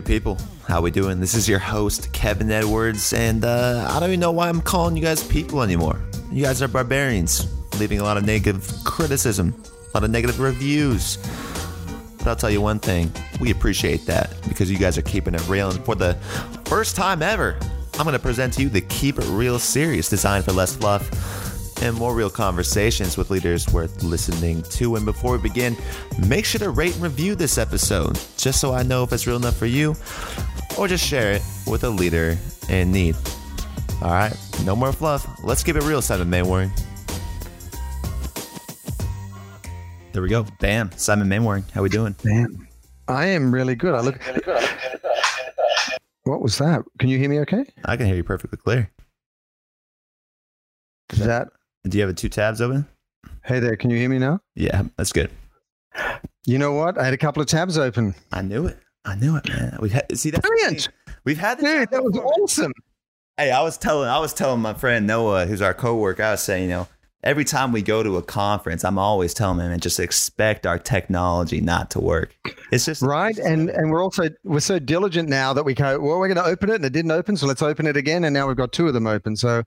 [0.00, 0.38] good people?
[0.68, 1.18] How we doing?
[1.18, 4.96] This is your host Kevin Edwards, and uh, I don't even know why I'm calling
[4.96, 6.00] you guys people anymore.
[6.30, 7.48] You guys are barbarians,
[7.80, 9.60] leaving a lot of negative criticism,
[9.92, 11.16] a lot of negative reviews.
[12.18, 15.48] But I'll tell you one thing: we appreciate that because you guys are keeping it
[15.48, 15.70] real.
[15.70, 16.14] And for the
[16.64, 17.58] first time ever,
[17.94, 21.10] I'm going to present to you the Keep It Real series, designed for less fluff
[21.82, 24.96] and more real conversations with leaders worth listening to.
[24.96, 25.76] And before we begin,
[26.26, 29.36] make sure to rate and review this episode just so I know if it's real
[29.36, 29.94] enough for you,
[30.78, 32.36] or just share it with a leader
[32.68, 33.16] in need.
[34.02, 34.34] All right,
[34.64, 35.26] no more fluff.
[35.42, 36.70] Let's keep it real, Simon Mainwaring.
[40.12, 40.46] There we go.
[40.60, 41.64] Bam, Simon Mainwaring.
[41.72, 42.14] How we doing?
[42.24, 42.66] Bam.
[43.08, 43.94] I am really good.
[43.94, 44.24] I look.
[44.26, 44.68] Really good.
[46.24, 46.82] What was that?
[46.98, 47.40] Can you hear me?
[47.40, 47.64] Okay.
[47.84, 48.90] I can hear you perfectly clear.
[51.12, 51.48] Is that
[51.88, 52.86] Do you have two tabs open?
[53.44, 54.40] Hey there, can you hear me now?
[54.54, 55.30] Yeah, that's good.
[56.44, 56.98] You know what?
[56.98, 58.14] I had a couple of tabs open.
[58.30, 58.78] I knew it.
[59.04, 59.78] I knew it, man.
[59.80, 60.42] We had see that.
[60.42, 60.88] Brilliant.
[61.24, 62.72] We've had Dude, that was awesome.
[63.36, 66.42] Hey, I was telling I was telling my friend Noah, who's our coworker, I was
[66.42, 66.88] saying, you know,
[67.24, 70.78] every time we go to a conference, I'm always telling him and just expect our
[70.78, 72.36] technology not to work.
[72.70, 73.38] It's just Right.
[73.38, 76.68] And and we're also we're so diligent now that we go, well, we're gonna open
[76.68, 78.24] it and it didn't open, so let's open it again.
[78.24, 79.36] And now we've got two of them open.
[79.36, 79.62] So,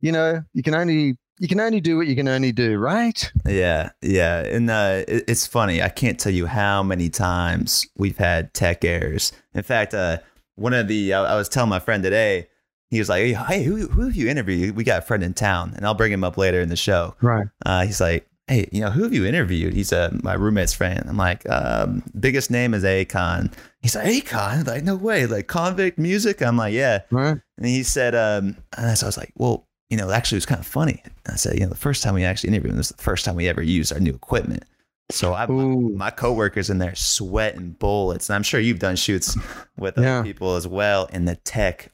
[0.00, 3.32] you know, you can only you can only do what you can only do, right?
[3.46, 5.82] Yeah, yeah, and uh, it, it's funny.
[5.82, 9.32] I can't tell you how many times we've had tech errors.
[9.54, 10.18] In fact, uh,
[10.56, 12.48] one of the I, I was telling my friend today.
[12.90, 14.74] He was like, "Hey, who who have you interviewed?
[14.74, 17.14] We got a friend in town, and I'll bring him up later in the show."
[17.20, 17.46] Right.
[17.66, 21.04] Uh, he's like, "Hey, you know, who have you interviewed?" He's uh, my roommate's friend.
[21.06, 25.26] I'm like, um, "Biggest name is Akon." He's like, "Akon?" Like, no way.
[25.26, 26.40] Like Konvict Muzik.
[26.40, 27.38] I'm like, "Yeah." Right.
[27.58, 30.46] And he said, um, and so I was like, well, you know, actually, it was
[30.46, 31.02] kind of funny.
[31.26, 33.24] I said, you know, the first time we actually interviewed him, this is the first
[33.24, 34.64] time we ever used our new equipment.
[35.10, 35.88] So I, Ooh.
[35.96, 39.38] my coworkers in there sweating bullets, and I'm sure you've done shoots
[39.78, 41.08] with other people as well.
[41.12, 41.90] And the tech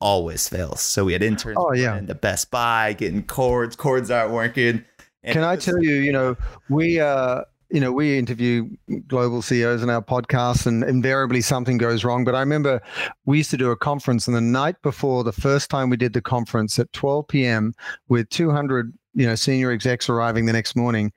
[0.00, 0.80] always fails.
[0.80, 1.96] So we had interns Oh, yeah.
[1.98, 4.84] in the Best Buy getting cords, cords aren't working.
[5.24, 6.36] And Can I was- tell you, you know,
[6.68, 7.42] we uh
[7.74, 8.68] you know, we interview
[9.08, 12.24] global CEOs in our podcast and invariably something goes wrong.
[12.24, 12.80] But I remember
[13.24, 16.12] we used to do a conference and the night before the first time we did
[16.12, 17.74] the conference at 12 p.m.
[18.08, 21.12] with 200, you know, senior execs arriving the next morning,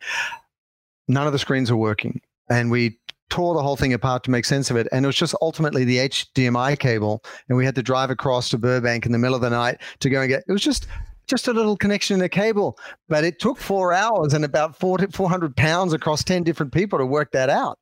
[1.07, 2.19] none of the screens are working.
[2.49, 2.97] And we
[3.29, 4.87] tore the whole thing apart to make sense of it.
[4.91, 7.23] And it was just ultimately the HDMI cable.
[7.49, 10.09] And we had to drive across to Burbank in the middle of the night to
[10.09, 10.87] go and get, it was just,
[11.27, 12.77] just a little connection in a cable
[13.09, 17.05] but it took four hours and about 40, 400 pounds across 10 different people to
[17.05, 17.79] work that out.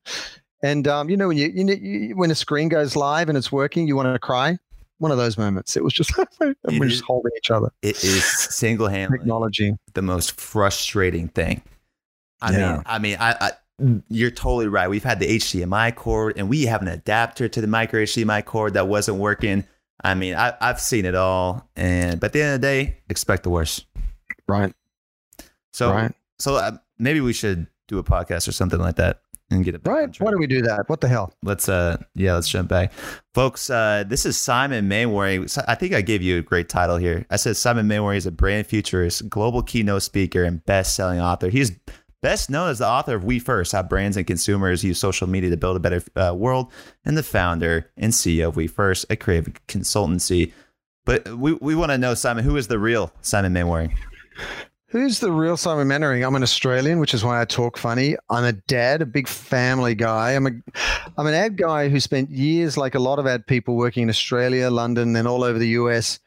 [0.63, 3.38] And, um, you know, when you, you, know, you, when a screen goes live and
[3.38, 4.57] it's working, you want to cry.
[4.97, 5.75] One of those moments.
[5.75, 6.55] It was just, we're
[6.85, 7.69] is- just holding each other.
[7.81, 9.75] it is single handedly Technology.
[9.94, 11.61] the most frustrating thing.
[12.41, 12.72] I Yeah.
[12.73, 13.51] mean, I mean, I, I
[14.09, 14.89] you're totally right.
[14.89, 18.73] We've had the HDMI cord, and we have an adapter to the micro HDMI cord
[18.75, 19.66] that wasn't working.
[20.03, 22.97] I mean, I, I've seen it all, and but at the end of the day,
[23.09, 23.85] expect the worst.
[24.47, 24.73] Right.
[25.73, 26.13] So, right.
[26.39, 29.84] so uh, maybe we should do a podcast or something like that and get it
[29.84, 30.19] back Right.
[30.19, 30.89] Why do we do that?
[30.89, 31.34] What the hell?
[31.44, 32.91] Let's uh yeah, let's jump back.
[33.34, 35.47] Folks, uh this is Simon Mainwaring.
[35.47, 37.25] So I think I gave you a great title here.
[37.29, 41.50] I said Simon Mainwaring is a brand futurist, global keynote speaker, and best-selling author.
[41.50, 41.72] He's
[42.25, 45.52] best known as the author of We First: How Brands and Consumers Use Social Media
[45.52, 46.72] to Build a Better uh, World,
[47.06, 50.52] and the founder and CEO of We First, a creative consultancy.
[51.06, 53.96] But we, we want to know, Simon, who is the real Simon Mainwaring?
[54.88, 56.24] Who's the real Simon Mainwaring?
[56.24, 58.16] I'm an Australian, which is why I talk funny.
[58.31, 60.31] I'm a dad, a big family guy.
[60.31, 60.52] I'm a,
[61.19, 64.09] I'm an ad guy who spent years, like a lot of ad people, working in
[64.09, 66.19] Australia, London, then all over the US,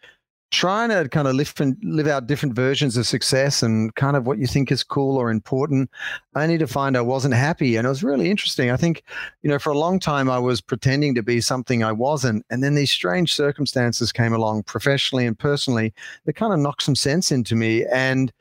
[0.51, 4.39] trying to kind of live live out different versions of success and kind of what
[4.39, 5.91] you think is cool or important.
[6.35, 8.71] Only to find I wasn't happy, and it was really interesting.
[8.71, 9.03] I think,
[9.43, 12.63] you know, for a long time I was pretending to be something I wasn't, and
[12.63, 15.93] then these strange circumstances came along, professionally and personally,
[16.25, 17.85] that kind of knocked some sense into me.
[17.87, 18.33] And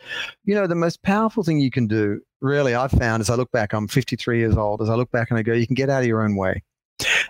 [0.45, 3.51] you know, the most powerful thing you can do, really, I've found as I look
[3.51, 5.89] back, I'm 53 years old, as I look back and I go, you can get
[5.89, 6.63] out of your own way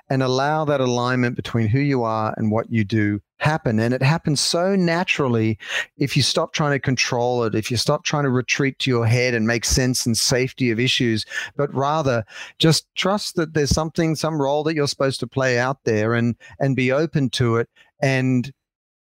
[0.09, 3.79] and allow that alignment between who you are and what you do happen.
[3.79, 5.57] And it happens so naturally
[5.97, 9.05] if you stop trying to control it, if you stop trying to retreat to your
[9.05, 11.25] head and make sense and safety of issues,
[11.55, 12.23] but rather
[12.59, 16.35] just trust that there's something, some role that you're supposed to play out there and
[16.59, 17.69] and be open to it
[18.01, 18.51] and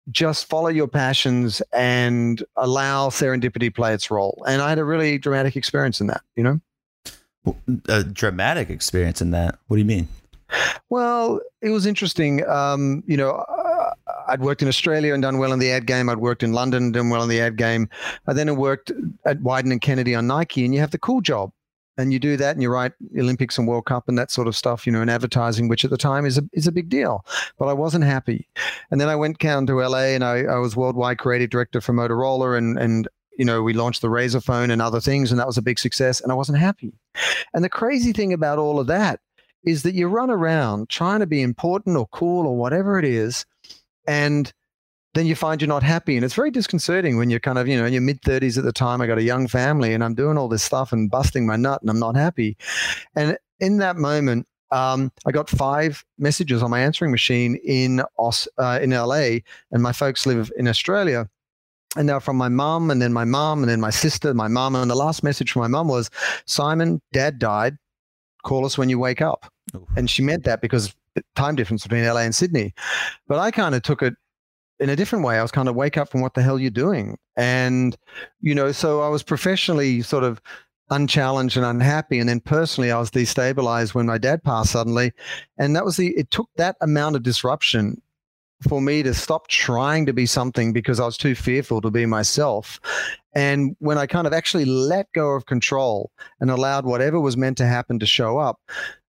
[0.09, 4.43] just follow your passions and allow serendipity play its role.
[4.47, 6.59] And I had a really dramatic experience in that, you know?
[7.45, 7.53] A
[7.91, 9.59] uh, dramatic experience in that.
[9.67, 10.07] What do you mean?
[10.89, 12.47] Well, it was interesting.
[12.47, 13.91] Um, you know, uh,
[14.27, 16.09] I'd worked in Australia and done well in the ad game.
[16.09, 17.89] I'd worked in London, and done well in the ad game.
[18.27, 18.91] I then worked
[19.25, 21.51] at Wieden and Kennedy on Nike, and you have the cool job.
[21.97, 24.55] and you do that and you write Olympics and World Cup and that sort of
[24.55, 27.25] stuff, you know, in advertising, which at the time is a, is a big deal.
[27.57, 28.47] But I wasn't happy.
[28.89, 31.93] And then I went down to LA and I, I was worldwide creative director for
[31.93, 33.07] Motorola and, and,
[33.37, 35.79] you know, we launched the RAZR phone and other things, and that was a big
[35.79, 36.19] success.
[36.21, 36.93] And I wasn't happy.
[37.53, 39.19] And the crazy thing about all of that
[39.63, 43.45] is that you run around trying to be important or cool or whatever it is.
[44.07, 44.51] And
[45.13, 46.15] then you find you're not happy.
[46.15, 48.63] And it's very disconcerting when you're kind of, you know, in your mid 30s at
[48.63, 49.01] the time.
[49.01, 51.81] I got a young family and I'm doing all this stuff and busting my nut
[51.81, 52.57] and I'm not happy.
[53.15, 58.79] And in that moment, um, I got five messages on my answering machine in uh,
[58.81, 59.39] in LA,
[59.71, 61.29] and my folks live in Australia.
[61.97, 64.75] And now from my mom, and then my mom, and then my sister, my mom,
[64.75, 66.09] and the last message from my mom was,
[66.45, 67.77] "Simon, Dad died.
[68.43, 69.51] Call us when you wake up."
[69.95, 70.95] And she meant that because
[71.35, 72.73] time difference between LA and Sydney.
[73.27, 74.13] But I kind of took it
[74.79, 75.37] in a different way.
[75.37, 77.17] I was kind of wake up from what the hell you're doing.
[77.37, 77.95] And,
[78.39, 80.41] you know, so I was professionally sort of
[80.89, 82.19] unchallenged and unhappy.
[82.19, 85.13] And then personally, I was destabilized when my dad passed suddenly.
[85.57, 88.01] And that was the, it took that amount of disruption
[88.67, 92.05] for me to stop trying to be something because I was too fearful to be
[92.05, 92.79] myself.
[93.33, 97.57] And when I kind of actually let go of control and allowed whatever was meant
[97.57, 98.59] to happen to show up,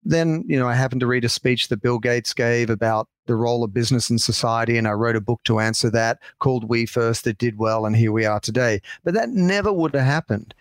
[0.05, 3.37] then you know i happened to read a speech that bill gates gave about the
[3.37, 6.87] role of business in society and i wrote a book to answer that called we
[6.87, 10.55] first that did well and here we are today but that never would have happened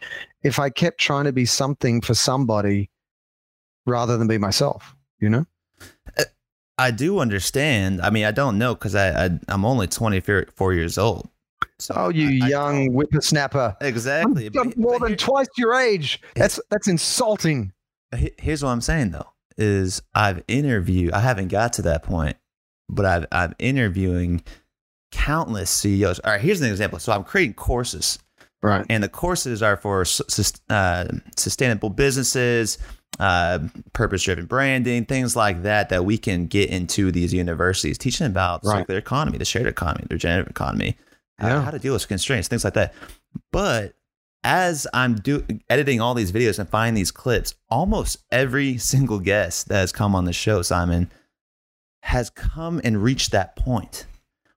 [0.44, 2.90] if i kept trying to be something for somebody
[3.86, 5.46] rather than be myself you know
[6.18, 6.24] uh,
[6.80, 10.98] i do understand i mean i don't know because I, I i'm only 24 years
[10.98, 11.30] old
[11.78, 13.78] so oh, you I, young I, whippersnapper!
[13.80, 16.22] Exactly, I'm but, more but than twice your age.
[16.36, 17.72] That's that's insulting
[18.38, 22.38] here's what I'm saying though is I've interviewed I haven't got to that point,
[22.88, 24.44] but I've I'm interviewing
[25.12, 26.20] countless CEOs.
[26.20, 27.00] All right, here's an example.
[27.00, 28.20] So I'm creating courses.
[28.62, 28.86] Right.
[28.90, 30.02] And the courses are for
[30.70, 31.08] uh,
[31.38, 32.78] sustainable businesses,
[33.20, 33.60] uh,
[33.94, 38.62] purpose driven branding, things like that, that we can get into these universities, teaching about
[38.64, 38.80] right.
[38.80, 40.98] circular economy, the shared economy, the regenerative economy,
[41.40, 41.50] yeah.
[41.50, 42.94] how, how to deal with constraints, things like that.
[43.52, 43.96] But
[44.44, 49.70] as I'm do- editing all these videos and finding these clips, almost every single guest
[49.70, 51.12] that has come on the show, Simon,
[52.04, 54.06] has come and reached that point.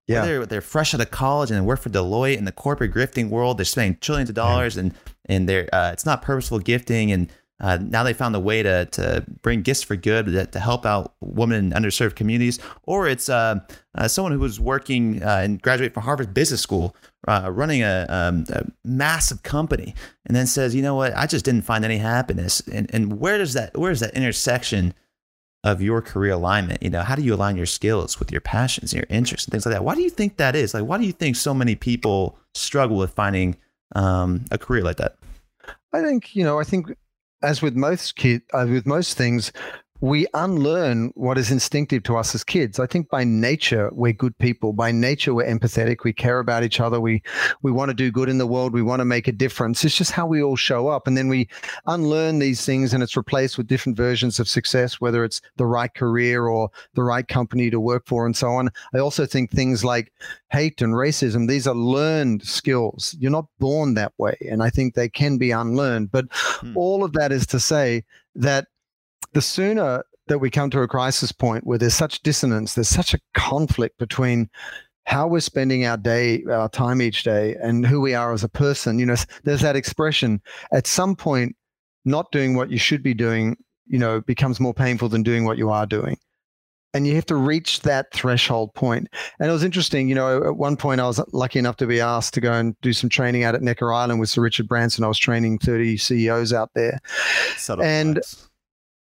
[0.08, 0.22] Yeah.
[0.22, 3.28] Whether they're fresh out of college and they work for Deloitte in the corporate grifting
[3.28, 4.94] world, they're spending trillions of dollars and
[5.26, 7.12] and they're uh, it's not purposeful gifting.
[7.12, 7.30] And
[7.62, 10.84] uh, now they found a way to, to bring gifts for good to, to help
[10.84, 13.60] out women in underserved communities, or it's uh,
[13.94, 16.96] uh, someone who was working uh, and graduate from Harvard Business School,
[17.28, 19.94] uh, running a, um, a, massive company,
[20.26, 22.60] and then says, you know what, I just didn't find any happiness.
[22.72, 24.92] And and where does that where is that intersection
[25.64, 26.82] of your career alignment?
[26.82, 29.52] You know, how do you align your skills with your passions and your interests and
[29.52, 29.84] things like that?
[29.84, 30.74] Why do you think that is?
[30.74, 33.56] Like, why do you think so many people struggle with finding
[33.94, 35.16] um, a career like that?
[35.92, 36.58] I think you know.
[36.58, 36.88] I think
[37.42, 39.52] as with most kid, uh, with most things,
[40.02, 42.80] we unlearn what is instinctive to us as kids.
[42.80, 44.72] I think by nature we're good people.
[44.72, 46.02] By nature we're empathetic.
[46.02, 47.00] We care about each other.
[47.00, 47.22] We
[47.62, 48.72] we want to do good in the world.
[48.72, 49.84] We want to make a difference.
[49.84, 51.48] It's just how we all show up, and then we
[51.86, 55.94] unlearn these things, and it's replaced with different versions of success, whether it's the right
[55.94, 58.70] career or the right company to work for, and so on.
[58.92, 60.12] I also think things like
[60.50, 63.14] hate and racism these are learned skills.
[63.20, 66.10] You're not born that way, and I think they can be unlearned.
[66.10, 66.76] But hmm.
[66.76, 68.02] all of that is to say
[68.34, 68.66] that
[69.32, 73.14] the sooner that we come to a crisis point where there's such dissonance, there's such
[73.14, 74.48] a conflict between
[75.04, 78.48] how we're spending our day, our time each day, and who we are as a
[78.48, 78.98] person.
[78.98, 80.40] You know, there's that expression.
[80.72, 81.56] At some point,
[82.04, 83.56] not doing what you should be doing,
[83.86, 86.18] you know, becomes more painful than doing what you are doing.
[86.94, 89.08] And you have to reach that threshold point.
[89.40, 92.00] And it was interesting, you know, at one point I was lucky enough to be
[92.00, 95.02] asked to go and do some training out at Necker Island with Sir Richard Branson.
[95.02, 97.00] I was training 30 CEOs out there.
[97.56, 98.20] Subtle and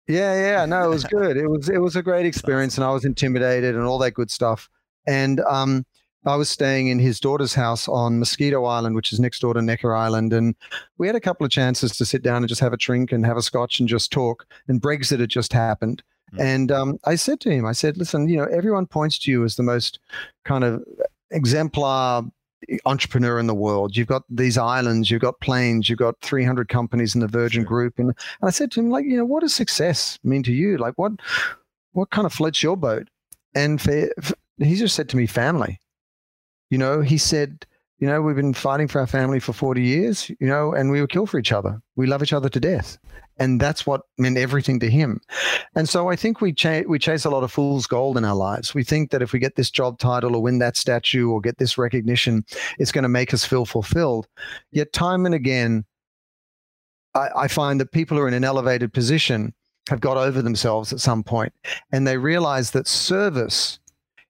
[0.08, 1.38] yeah, yeah, no, it was good.
[1.38, 4.32] It was it was a great experience, and I was intimidated and all that good
[4.32, 4.70] stuff.
[5.06, 5.86] And um,
[6.26, 9.62] I was staying in his daughter's house on Mosquito Island, which is next door to
[9.62, 10.56] Necker Island, and
[10.98, 13.26] we had a couple of chances to sit down and just have a drink and
[13.26, 14.46] have a scotch and just talk.
[14.68, 16.42] And Brexit had just happened, mm-hmm.
[16.42, 19.44] and um, I said to him, I said, "Listen, you know, everyone points to you
[19.44, 20.00] as the most
[20.46, 20.84] kind of
[21.32, 22.24] exemplar
[22.86, 23.96] entrepreneur in the world.
[23.96, 27.68] You've got these islands, you've got planes, you've got 300 companies in the Virgin sure.
[27.68, 28.00] Group.
[28.00, 30.78] And, and I said to him, like, you know, what does success mean to you?
[30.78, 31.14] Like, what,
[31.94, 33.08] what kind of floats your boat?
[33.56, 35.80] And for, for, he just said to me, family.
[36.70, 37.66] You know, he said,
[38.00, 41.02] you know, we've been fighting for our family for 40 years, you know, and we
[41.02, 41.82] were killed for each other.
[41.96, 42.98] We love each other to death.
[43.40, 45.20] And that's what meant everything to him.
[45.76, 48.36] And so I think we, cha- we chase a lot of fool's gold in our
[48.36, 48.74] lives.
[48.74, 51.58] We think that if we get this job title or win that statue or get
[51.58, 52.46] this recognition,
[52.78, 54.28] it's going to make us feel fulfilled.
[54.72, 55.86] Yet, time and again,
[57.16, 59.54] I, I find that people who are in an elevated position
[59.90, 61.54] have got over themselves at some point
[61.92, 63.80] and they realize that service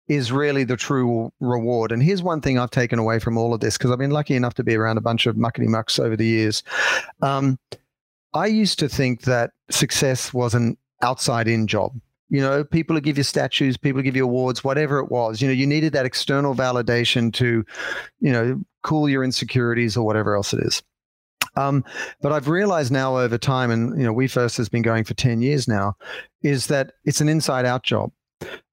[0.08, 1.92] is really the true reward.
[1.92, 4.36] And here's one thing I've taken away from all of this because I've been lucky
[4.36, 6.64] enough to be around a bunch of muckety mucks over the years.
[7.22, 7.60] Um,
[8.34, 11.94] I used to think that success was an outside in job.
[12.30, 15.42] You know, people would give you statues, people who give you awards, whatever it was.
[15.42, 17.66] You know, you needed that external validation to,
[18.20, 20.84] you know, cool your insecurities or whatever else it is.
[21.56, 21.84] Um,
[22.22, 25.14] but I've realized now over time, and you know, We First has been going for
[25.14, 25.96] 10 years now,
[26.44, 28.12] is that it's an inside out job.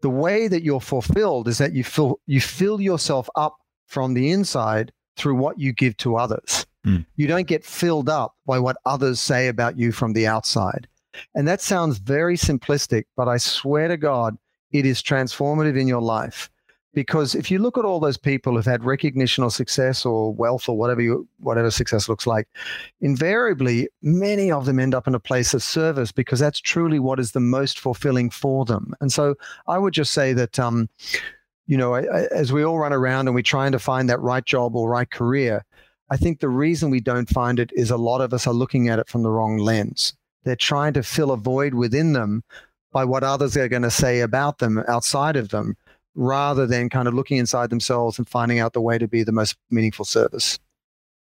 [0.00, 3.56] The way that you're fulfilled is that you fill you fill yourself up
[3.86, 6.66] from the inside through what you give to others.
[6.86, 7.06] Mm.
[7.16, 10.86] You don't get filled up by what others say about you from the outside.
[11.34, 14.36] And that sounds very simplistic, but I swear to God,
[14.72, 16.50] it is transformative in your life.
[16.94, 20.68] Because if you look at all those people who've had recognition or success or wealth
[20.68, 22.48] or whatever you, whatever success looks like,
[23.00, 27.18] invariably many of them end up in a place of service because that's truly what
[27.18, 28.94] is the most fulfilling for them.
[29.00, 29.34] And so
[29.66, 30.88] I would just say that um,
[31.66, 34.76] you know, as we all run around and we're trying to find that right job
[34.76, 35.64] or right career,
[36.10, 38.88] I think the reason we don't find it is a lot of us are looking
[38.88, 40.14] at it from the wrong lens.
[40.44, 42.44] They're trying to fill a void within them
[42.92, 45.76] by what others are going to say about them outside of them,
[46.14, 49.32] rather than kind of looking inside themselves and finding out the way to be the
[49.32, 50.58] most meaningful service.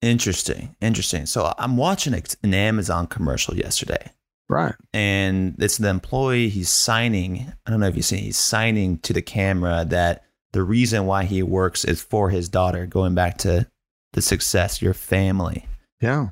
[0.03, 0.75] Interesting.
[0.81, 1.27] Interesting.
[1.27, 4.11] So I'm watching an Amazon commercial yesterday.
[4.49, 4.75] Right.
[4.93, 9.13] And it's the employee, he's signing, I don't know if you've seen, he's signing to
[9.13, 13.67] the camera that the reason why he works is for his daughter, going back to
[14.13, 15.67] the success, your family.
[16.01, 16.29] Yeah.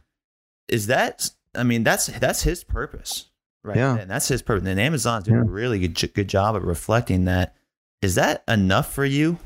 [0.68, 3.30] Is that I mean that's that's his purpose,
[3.64, 3.76] right?
[3.76, 3.98] Yeah.
[3.98, 4.66] And that's his purpose.
[4.66, 5.44] And Amazon's doing yeah.
[5.44, 7.54] a really good good job of reflecting that.
[8.02, 9.38] Is that enough for you?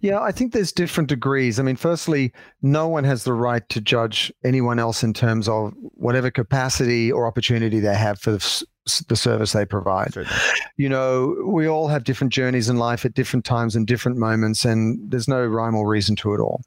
[0.00, 1.60] Yeah, I think there's different degrees.
[1.60, 5.72] I mean, firstly, no one has the right to judge anyone else in terms of
[5.78, 8.64] whatever capacity or opportunity they have for the,
[9.08, 10.14] the service they provide.
[10.14, 10.38] Certainly.
[10.76, 14.64] You know, we all have different journeys in life at different times and different moments,
[14.64, 16.62] and there's no rhyme or reason to it all.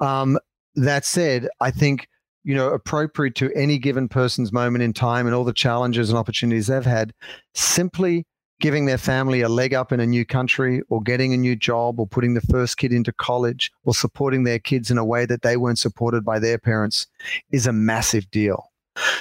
[0.00, 0.38] Um,
[0.74, 2.08] that said, I think
[2.44, 6.18] you know, appropriate to any given person's moment in time and all the challenges and
[6.18, 7.12] opportunities they've had,
[7.54, 8.26] simply
[8.62, 11.98] giving their family a leg up in a new country or getting a new job
[11.98, 15.42] or putting the first kid into college or supporting their kids in a way that
[15.42, 17.08] they weren't supported by their parents
[17.50, 18.70] is a massive deal.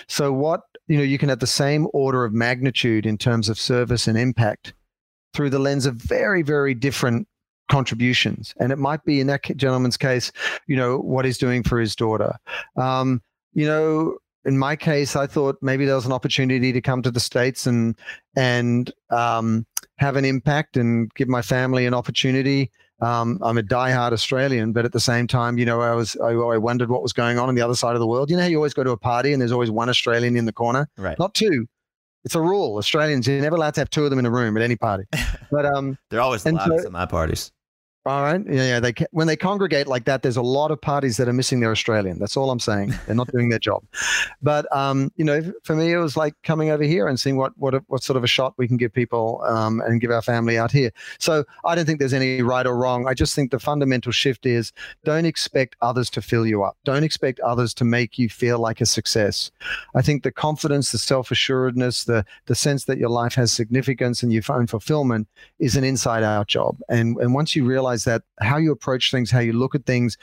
[0.08, 3.58] So what, you know, you can have the same order of magnitude in terms of
[3.58, 4.76] service and impact
[5.34, 7.28] through the lens of very, very different
[7.68, 8.54] contributions.
[8.60, 10.32] And it might be in that gentleman's case,
[10.68, 12.36] you know, what he's doing for his daughter.
[12.76, 17.02] Um, you know, in my case, I thought maybe there was an opportunity to come
[17.04, 17.98] to the states and
[18.36, 19.66] and um,
[19.98, 22.72] have an impact and give my family an opportunity.
[23.02, 26.30] Um, I'm a diehard Australian, but at the same time, you know, I was I,
[26.30, 28.30] I, wondered what was going on on the other side of the world.
[28.30, 30.54] You know, you always go to a party and there's always one Australian in the
[30.54, 31.18] corner, right?
[31.18, 31.66] Not two.
[32.24, 32.78] It's a rule.
[32.78, 35.06] Australians, you're never allowed to have two of them in a room at any party.
[35.52, 37.52] But um, they're always the loudest so, at my parties.
[38.04, 38.42] All right.
[38.48, 38.80] Yeah, yeah.
[38.80, 41.70] They when they congregate like that, there's a lot of parties that are missing their
[41.70, 42.18] Australian.
[42.18, 42.96] That's all I'm saying.
[43.06, 43.84] They're not doing their job.
[44.42, 47.56] But um, you know, for me, it was like coming over here and seeing what
[47.58, 50.58] what what sort of a shot we can give people um, and give our family
[50.58, 50.92] out here.
[51.20, 53.08] So I don't think there's any right or wrong.
[53.08, 56.78] I just think the fundamental shift is don't expect others to fill you up.
[56.84, 59.52] Don't expect others to make you feel like a success.
[59.94, 64.24] I think the confidence, the self assuredness, the the sense that your life has significance
[64.24, 65.28] and you find fulfillment
[65.60, 66.80] is an inside out job.
[66.90, 69.86] And and once you realize realize that how you approach things, how you look at
[69.86, 70.18] things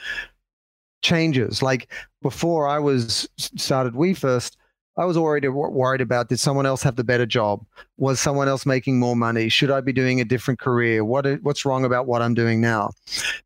[1.01, 1.61] changes.
[1.61, 4.57] Like before I was started We First,
[4.97, 7.65] I was already uh, worried about did someone else have the better job?
[7.97, 9.47] Was someone else making more money?
[9.47, 11.05] Should I be doing a different career?
[11.05, 12.91] What what's wrong about what I'm doing now?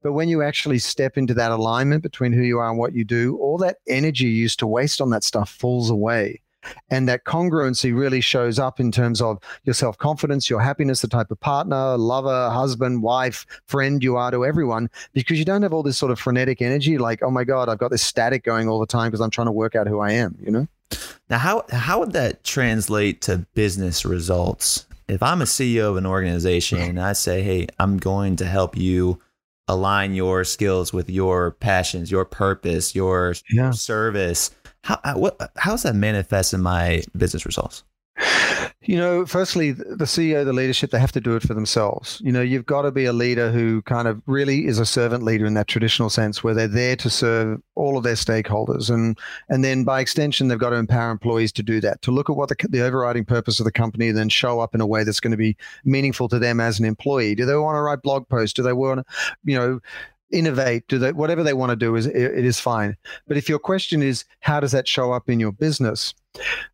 [0.02, 3.04] But when you actually step into that alignment between who you are and what you
[3.04, 6.43] do, all that energy you used to waste on that stuff falls away.
[6.90, 11.08] And that congruency really shows up in terms of your self confidence, your happiness, the
[11.08, 15.74] type of partner, lover, husband, wife, friend you are to everyone, because you don't have
[15.74, 18.68] all this sort of frenetic energy like, oh my God, I've got this static going
[18.68, 20.68] all the time because I'm trying to work out who I am, you know?
[21.30, 24.86] Now, how, how would that translate to business results?
[25.08, 28.78] If I'm a CEO of an organization and I say, hey, I'm going to help
[28.78, 29.20] you
[29.68, 33.72] align your skills with your passions, your purpose, your yeah.
[33.72, 34.52] service
[34.84, 37.84] how uh, what uh, how's that manifest in my business results?
[38.86, 42.22] You know, firstly, the CEO, the leadership, they have to do it for themselves.
[42.24, 45.24] You know, you've got to be a leader who kind of really is a servant
[45.24, 49.18] leader in that traditional sense, where they're there to serve all of their stakeholders, and
[49.48, 52.36] and then by extension, they've got to empower employees to do that, to look at
[52.36, 55.06] what the, the overriding purpose of the company, and then show up in a way
[55.06, 57.36] that's going to be meaningful to them as an employee.
[57.36, 58.54] Do they want to write blog posts?
[58.54, 59.06] Do they want to,
[59.46, 59.80] you know,
[60.34, 62.98] innovate, do they, whatever they want to do is it, it is fine.
[63.28, 66.14] But if your question is how does that show up in your business,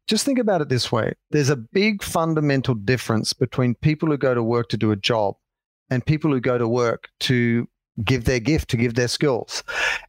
[0.08, 4.34] just think about it this way: there's a big fundamental difference between people who go
[4.34, 5.36] to work to do a job
[5.90, 7.68] and people who go to work to
[8.04, 9.64] give their gift, to give their skills.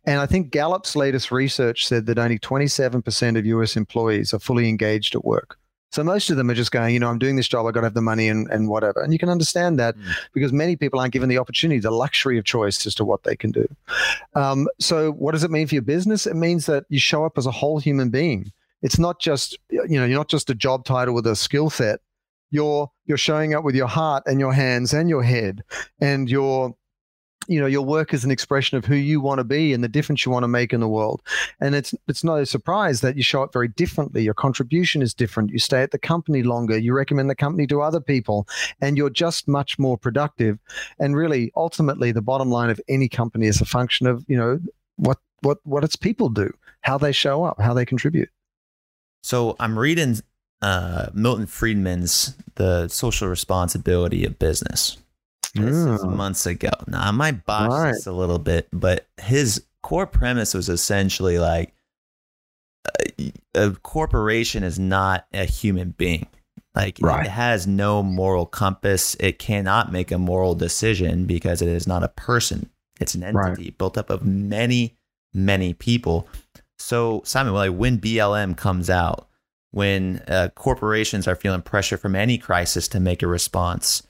[0.05, 4.69] And I think Gallup's latest research said that only 27% of US employees are fully
[4.69, 5.59] engaged at work.
[5.91, 7.81] So most of them are just going, you know, I'm doing this job, I've got
[7.81, 9.03] to have the money and, and whatever.
[9.03, 10.13] And you can understand that mm.
[10.33, 13.35] because many people aren't given the opportunity, the luxury of choice as to what they
[13.35, 13.67] can do.
[14.35, 16.27] Um, so what does it mean for your business?
[16.27, 18.53] It means that you show up as a whole human being.
[18.83, 22.01] It's not just, you know, you're not just a job title with a skill set.
[22.53, 25.63] You're you're showing up with your heart and your hands and your head
[26.01, 26.75] and your
[27.51, 29.89] you know your work is an expression of who you want to be and the
[29.89, 31.21] difference you want to make in the world.
[31.61, 34.23] And it's it's no surprise that you show up very differently.
[34.23, 35.51] Your contribution is different.
[35.51, 36.79] You stay at the company longer.
[36.79, 38.47] You recommend the company to other people
[38.81, 40.59] and you're just much more productive.
[41.01, 44.61] And really ultimately the bottom line of any company is a function of you know
[44.97, 46.53] what what what its people do
[46.83, 48.31] how they show up how they contribute.
[49.23, 50.21] So i'm reading
[50.63, 54.99] uh, milton friedman's the social responsibility of business
[55.55, 56.71] this is months ago.
[56.87, 57.93] Now I might botch right.
[57.93, 61.75] this a little bit, but his core premise was essentially like
[63.19, 66.27] a, a corporation is not a human being.
[66.75, 67.27] Like right.
[67.27, 69.17] it has no moral compass.
[69.19, 72.71] It cannot make a moral decision because it is not a person.
[73.01, 73.79] It's an entity right.
[73.79, 74.97] built up of many,
[75.35, 76.29] many people.
[76.79, 79.29] So Simon, like when BLM comes out,
[79.73, 84.03] when uh, corporations are feeling pressure from any crisis to make a response,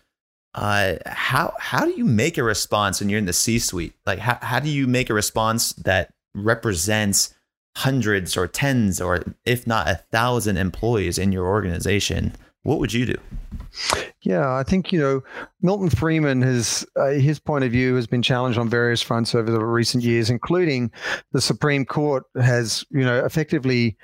[0.54, 3.94] uh, how how do you make a response when you're in the C-suite?
[4.06, 7.34] Like, how how do you make a response that represents
[7.76, 12.34] hundreds or tens or if not a thousand employees in your organization?
[12.62, 13.16] What would you do?
[14.22, 15.22] Yeah, I think you know
[15.62, 19.50] Milton Friedman has uh, his point of view has been challenged on various fronts over
[19.50, 20.90] the recent years, including
[21.32, 23.96] the Supreme Court has you know effectively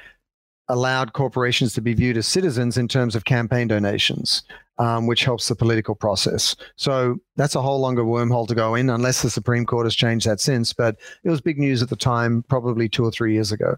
[0.69, 4.43] allowed corporations to be viewed as citizens in terms of campaign donations
[4.78, 6.56] um, which helps the political process.
[6.76, 10.26] So that's a whole longer wormhole to go in, unless the Supreme Court has changed
[10.26, 10.73] that since.
[10.73, 13.76] But it was big news at the time, probably two or three years ago.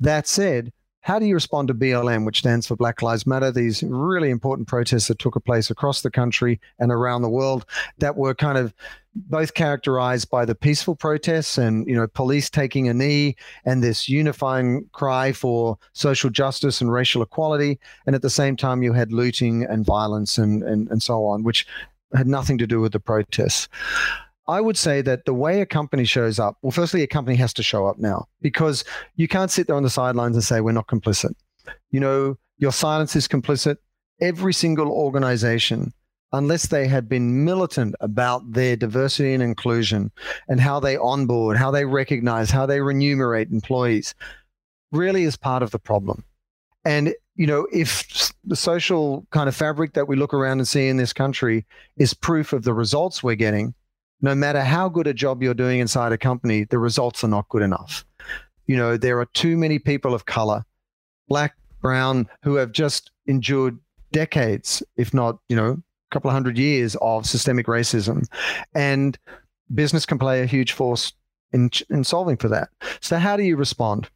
[0.00, 0.72] That said,
[1.04, 3.52] how do you respond to BLM, which stands for Black Lives Matter?
[3.52, 7.66] These really important protests that took place across the country and around the world
[7.98, 8.72] that were kind of
[9.14, 13.36] both characterized by the peaceful protests and you know police taking a knee
[13.66, 18.82] and this unifying cry for social justice and racial equality and at the same time
[18.82, 21.64] you had looting and violence and and, and so on which
[22.12, 23.68] had nothing to do with the protests
[24.46, 27.52] I would say that the way a company shows up, well, firstly, a company has
[27.54, 28.84] to show up now because
[29.16, 31.34] you can't sit there on the sidelines and say, we're not complicit.
[31.90, 33.76] You know, your silence is complicit.
[34.20, 35.92] Every single organization,
[36.32, 40.10] unless they had been militant about their diversity and inclusion
[40.48, 44.14] and how they onboard, how they recognize, how they remunerate employees,
[44.92, 46.22] really is part of the problem.
[46.84, 50.88] And you know, if the social kind of fabric that we look around and see
[50.88, 53.74] in this country is proof of the results we're getting,
[54.24, 57.46] no matter how good a job you're doing inside a company, the results are not
[57.50, 58.06] good enough.
[58.66, 60.64] You know, there are too many people of color,
[61.28, 63.78] black, brown, who have just endured
[64.12, 68.26] decades, if not, you know, a couple of hundred years of systemic racism.
[68.74, 69.18] And
[69.74, 71.12] business can play a huge force
[71.52, 72.70] in, in solving for that.
[73.02, 74.08] So, how do you respond?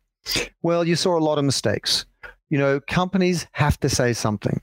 [0.62, 2.06] Well, you saw a lot of mistakes.
[2.48, 4.58] You know, companies have to say something.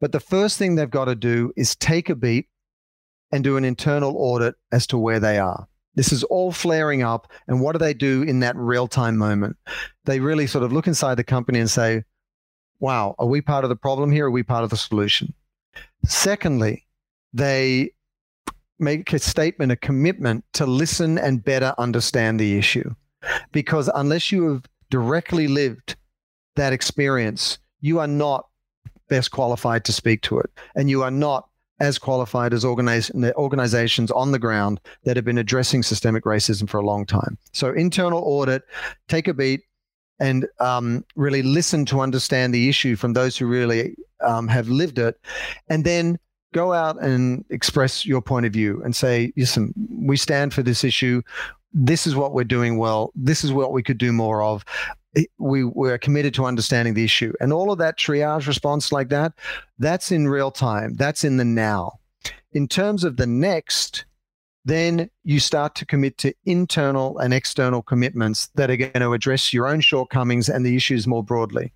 [0.00, 2.48] But the first thing they've got to do is take a beat
[3.32, 5.66] and do an internal audit as to where they are.
[5.94, 7.30] This is all flaring up.
[7.48, 9.56] And what do they do in that real time moment?
[10.04, 12.04] They really sort of look inside the company and say,
[12.78, 14.26] wow, are we part of the problem here?
[14.26, 15.34] Are we part of the solution?
[16.04, 16.86] Secondly,
[17.32, 17.90] they
[18.78, 22.94] make a statement, a commitment to listen and better understand the issue.
[23.50, 25.96] Because unless you have directly lived
[26.54, 28.46] that experience, you are not
[29.08, 30.50] best qualified to speak to it.
[30.76, 31.47] And you are not
[31.80, 36.84] as qualified as organizations on the ground that have been addressing systemic racism for a
[36.84, 37.38] long time.
[37.52, 38.62] So, internal audit,
[39.08, 39.62] take a beat,
[40.20, 43.94] and um, really listen to understand the issue from those who really
[44.26, 45.20] um, have lived it,
[45.68, 46.18] and then
[46.52, 50.82] go out and express your point of view and say, listen, we stand for this
[50.82, 51.22] issue.
[51.72, 53.12] This is what we're doing well.
[53.14, 54.64] This is what we could do more of
[55.38, 59.32] we we're committed to understanding the issue and all of that triage response like that
[59.78, 61.92] that's in real time that's in the now
[62.52, 64.04] in terms of the next
[64.64, 69.52] then you start to commit to internal and external commitments that are going to address
[69.52, 71.72] your own shortcomings and the issues more broadly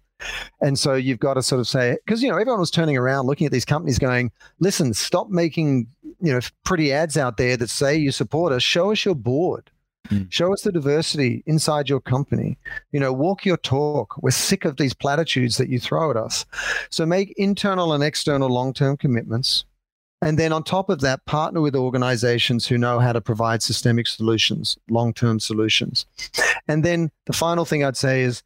[0.61, 3.27] and so you've got to sort of say because you know everyone was turning around
[3.27, 5.87] looking at these companies going listen stop making
[6.23, 8.62] you know pretty ads out there that say you support us.
[8.62, 9.71] Show us your board.
[10.12, 10.31] Mm.
[10.31, 12.59] Show us the diversity inside your company.
[12.92, 14.14] You know, walk your talk.
[14.22, 16.44] We're sick of these platitudes that you throw at us.
[16.90, 19.64] So make internal and external long term commitments.
[20.20, 24.07] And then on top of that, partner with organizations who know how to provide systemic
[24.07, 26.07] solutions, long term solutions.
[26.68, 28.42] And then the final thing I'd say is,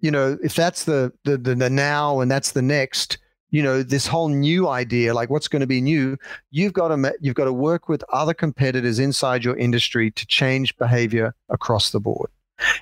[0.00, 3.18] you know, if that's the, the, the, the now and that's the next,
[3.50, 6.16] you know this whole new idea like what's going to be new
[6.50, 10.76] you've got to you've got to work with other competitors inside your industry to change
[10.76, 12.30] behavior across the board.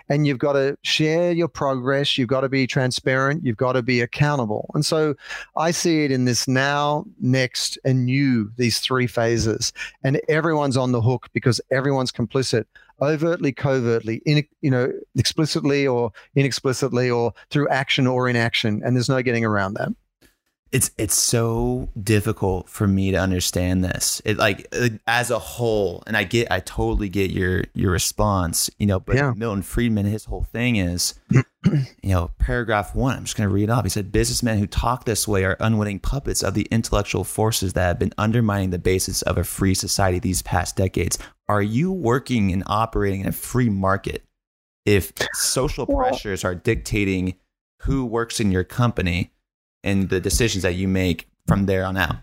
[0.09, 3.83] And you've got to share your progress you've got to be transparent you've got to
[3.83, 4.71] be accountable.
[4.75, 5.15] And so
[5.57, 9.73] i see it in this now next and new these three phases.
[10.03, 12.65] And everyone's on the hook because everyone's complicit
[13.03, 18.81] overtly covertly in, you know explicitly or inexplicitly or through action or inaction.
[18.83, 19.91] And there's no getting around that
[20.73, 24.21] it's it's so difficult for me to understand this.
[24.25, 24.67] It like
[25.07, 28.99] as a whole, and I get I totally get your your response, you know.
[28.99, 29.33] But yeah.
[29.37, 33.17] Milton Friedman, his whole thing is, you know, paragraph one.
[33.17, 33.85] I'm just going to read off.
[33.85, 37.87] He said, "Businessmen who talk this way are unwitting puppets of the intellectual forces that
[37.87, 41.17] have been undermining the basis of a free society these past decades.
[41.49, 44.25] Are you working and operating in a free market
[44.85, 47.37] if social pressures are dictating
[47.83, 49.31] who works in your company?"
[49.87, 52.17] And the decisions that you make from there on out?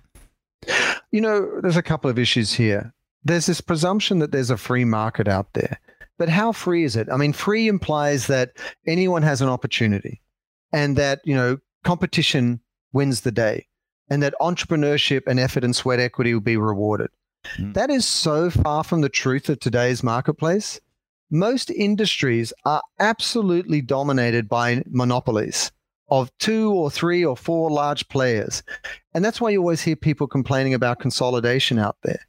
[1.11, 2.93] You know, there's a couple of issues here.
[3.23, 5.79] There's this presumption that there's a free market out there.
[6.19, 7.07] But how free is it?
[7.11, 8.51] I mean, free implies that
[8.85, 10.21] anyone has an opportunity
[10.71, 12.59] and that, you know, competition
[12.91, 13.67] wins the day
[14.09, 17.09] and that entrepreneurship and effort and sweat equity will be rewarded.
[17.57, 17.73] Mm.
[17.73, 20.79] That is so far from the truth of today's marketplace.
[21.31, 25.71] Most industries are absolutely dominated by monopolies
[26.09, 28.63] of two or three or four large players.
[29.13, 32.19] And that's why you always hear people complaining about consolidation out there.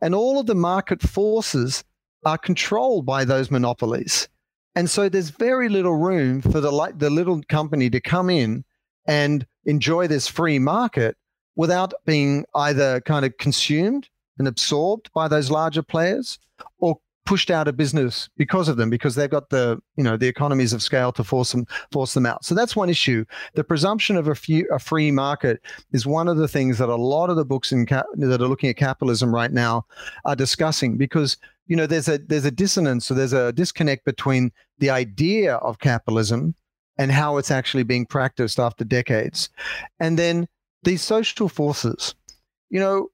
[0.00, 1.84] And all of the market forces
[2.24, 4.28] are controlled by those monopolies.
[4.74, 8.64] And so there's very little room for the, the little company to come in
[9.06, 11.16] and enjoy this free market
[11.56, 16.38] without being either kind of consumed and absorbed by those larger players
[16.78, 20.26] or pushed out of business because of them because they've got the you know the
[20.26, 22.42] economies of scale to force them force them out.
[22.42, 23.26] So that's one issue.
[23.52, 25.60] The presumption of a, few, a free market
[25.92, 28.48] is one of the things that a lot of the books in cap, that are
[28.48, 29.84] looking at capitalism right now
[30.24, 31.36] are discussing because
[31.66, 35.80] you know there's a there's a dissonance so there's a disconnect between the idea of
[35.80, 36.54] capitalism
[36.96, 39.50] and how it's actually being practiced after decades.
[40.00, 40.48] And then
[40.82, 42.14] these social forces
[42.70, 43.10] you know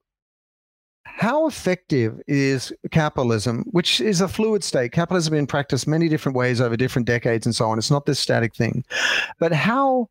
[1.25, 4.91] how effective is capitalism, which is a fluid state?
[4.91, 7.79] Capitalism has been practiced many different ways over different decades and so on.
[7.79, 8.85] It's not this static thing.
[9.39, 10.09] But how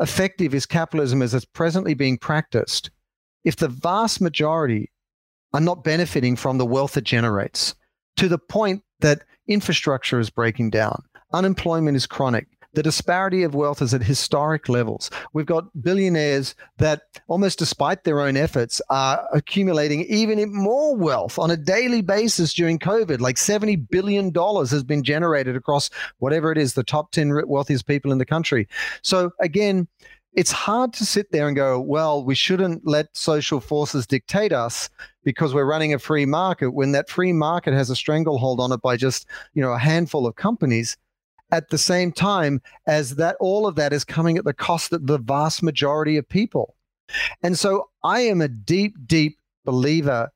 [0.00, 2.90] effective is capitalism as it's presently being practiced
[3.44, 4.90] if the vast majority
[5.52, 7.74] are not benefiting from the wealth it generates
[8.16, 11.02] to the point that infrastructure is breaking down,
[11.34, 15.10] unemployment is chronic, the disparity of wealth is at historic levels.
[15.32, 21.50] We've got billionaires that, almost despite their own efforts, are accumulating even more wealth on
[21.50, 23.18] a daily basis during COVID.
[23.18, 28.12] Like $70 billion has been generated across whatever it is, the top 10 wealthiest people
[28.12, 28.68] in the country.
[29.00, 29.88] So, again,
[30.34, 34.90] it's hard to sit there and go, well, we shouldn't let social forces dictate us
[35.24, 38.82] because we're running a free market when that free market has a stranglehold on it
[38.82, 40.98] by just, you know, a handful of companies
[41.50, 45.06] at the same time as that all of that is coming at the cost of
[45.06, 46.74] the vast majority of people.
[47.42, 50.30] And so I am a deep, deep believer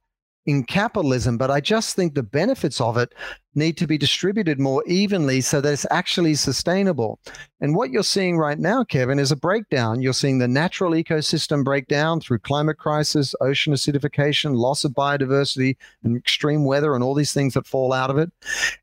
[0.47, 3.15] in capitalism, but I just think the benefits of it
[3.55, 7.19] need to be distributed more evenly so that it's actually sustainable.
[7.61, 10.01] And what you're seeing right now, Kevin, is a breakdown.
[10.01, 16.17] You're seeing the natural ecosystem breakdown through climate crisis, ocean acidification, loss of biodiversity, and
[16.17, 18.31] extreme weather, and all these things that fall out of it.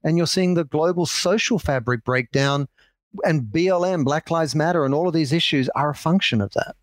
[0.04, 2.68] And you're seeing the global social fabric breakdown.
[3.24, 6.76] And BLM, Black Lives Matter, and all of these issues are a function of that.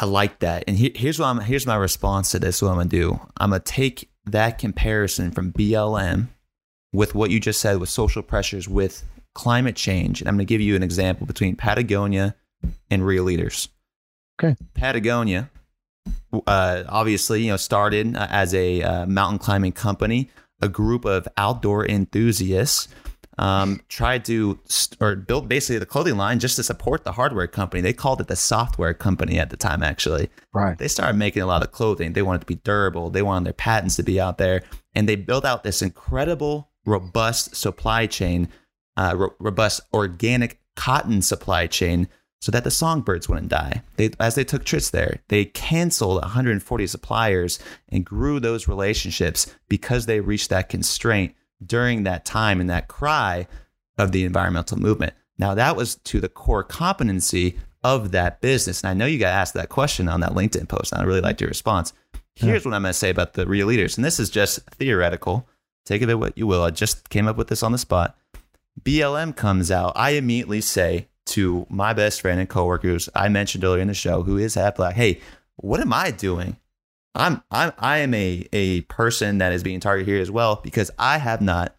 [0.00, 0.62] I like that.
[0.68, 2.62] And he, here's what I'm here's my response to this.
[2.62, 3.20] What I'm gonna do.
[3.36, 6.28] I'm gonna take that comparison from BLM
[6.92, 10.60] with what you just said with social pressures with climate change, and I'm gonna give
[10.60, 12.36] you an example between Patagonia
[12.88, 13.68] and Real Leaders.
[14.40, 14.54] Okay.
[14.74, 15.50] Patagonia,
[16.46, 20.30] uh, obviously, you know, started uh, as a uh, mountain climbing company,
[20.62, 22.86] a group of outdoor enthusiasts
[23.38, 27.46] um, tried to st- or built basically the clothing line just to support the hardware
[27.46, 27.80] company.
[27.80, 30.28] They called it the software company at the time, actually.
[30.52, 30.76] Right.
[30.76, 32.12] They started making a lot of clothing.
[32.12, 33.10] They wanted to be durable.
[33.10, 34.62] They wanted their patents to be out there,
[34.94, 38.48] and they built out this incredible, robust supply chain,
[38.96, 42.08] uh, ro- robust organic cotton supply chain
[42.40, 43.82] so that the songbirds wouldn't die.
[43.96, 50.06] They, as they took trips there, they canceled 140 suppliers and grew those relationships because
[50.06, 53.46] they reached that constraint during that time and that cry
[53.96, 55.14] of the environmental movement.
[55.38, 58.82] Now, that was to the core competency of that business.
[58.82, 61.20] And I know you got asked that question on that LinkedIn post, and I really
[61.20, 61.92] liked your response.
[62.34, 62.70] Here's yeah.
[62.70, 65.48] what I'm going to say about the real leaders, and this is just theoretical.
[65.84, 66.62] Take of it what you will.
[66.62, 68.16] I just came up with this on the spot.
[68.80, 69.92] BLM comes out.
[69.96, 74.22] I immediately say to my best friend and coworkers I mentioned earlier in the show,
[74.22, 75.20] who is half black, hey,
[75.56, 76.56] what am I doing?
[77.18, 80.90] I'm I'm I am a a person that is being targeted here as well because
[80.98, 81.76] I have not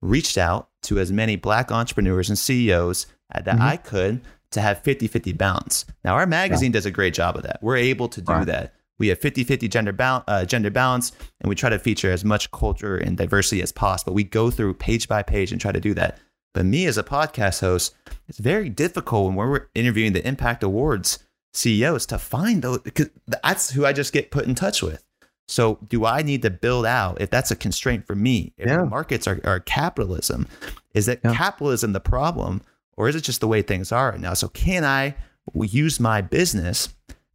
[0.00, 3.62] reached out to as many black entrepreneurs and CEOs that mm-hmm.
[3.62, 5.86] I could to have 50-50 balance.
[6.04, 6.74] Now our magazine yeah.
[6.74, 7.58] does a great job of that.
[7.62, 8.46] We're able to do right.
[8.46, 8.74] that.
[8.98, 12.50] We have 50-50 gender, ba- uh, gender balance and we try to feature as much
[12.50, 14.12] culture and diversity as possible.
[14.12, 16.18] We go through page by page and try to do that.
[16.52, 17.94] But me as a podcast host,
[18.28, 21.20] it's very difficult when we're interviewing the Impact Awards
[21.52, 25.04] CEOs to find those because that's who I just get put in touch with.
[25.48, 28.54] So do I need to build out if that's a constraint for me?
[28.56, 28.84] If yeah.
[28.84, 30.48] markets are, are capitalism,
[30.94, 31.34] is that yeah.
[31.34, 32.62] capitalism the problem
[32.96, 34.34] or is it just the way things are right now?
[34.34, 35.14] So can I
[35.54, 36.88] use my business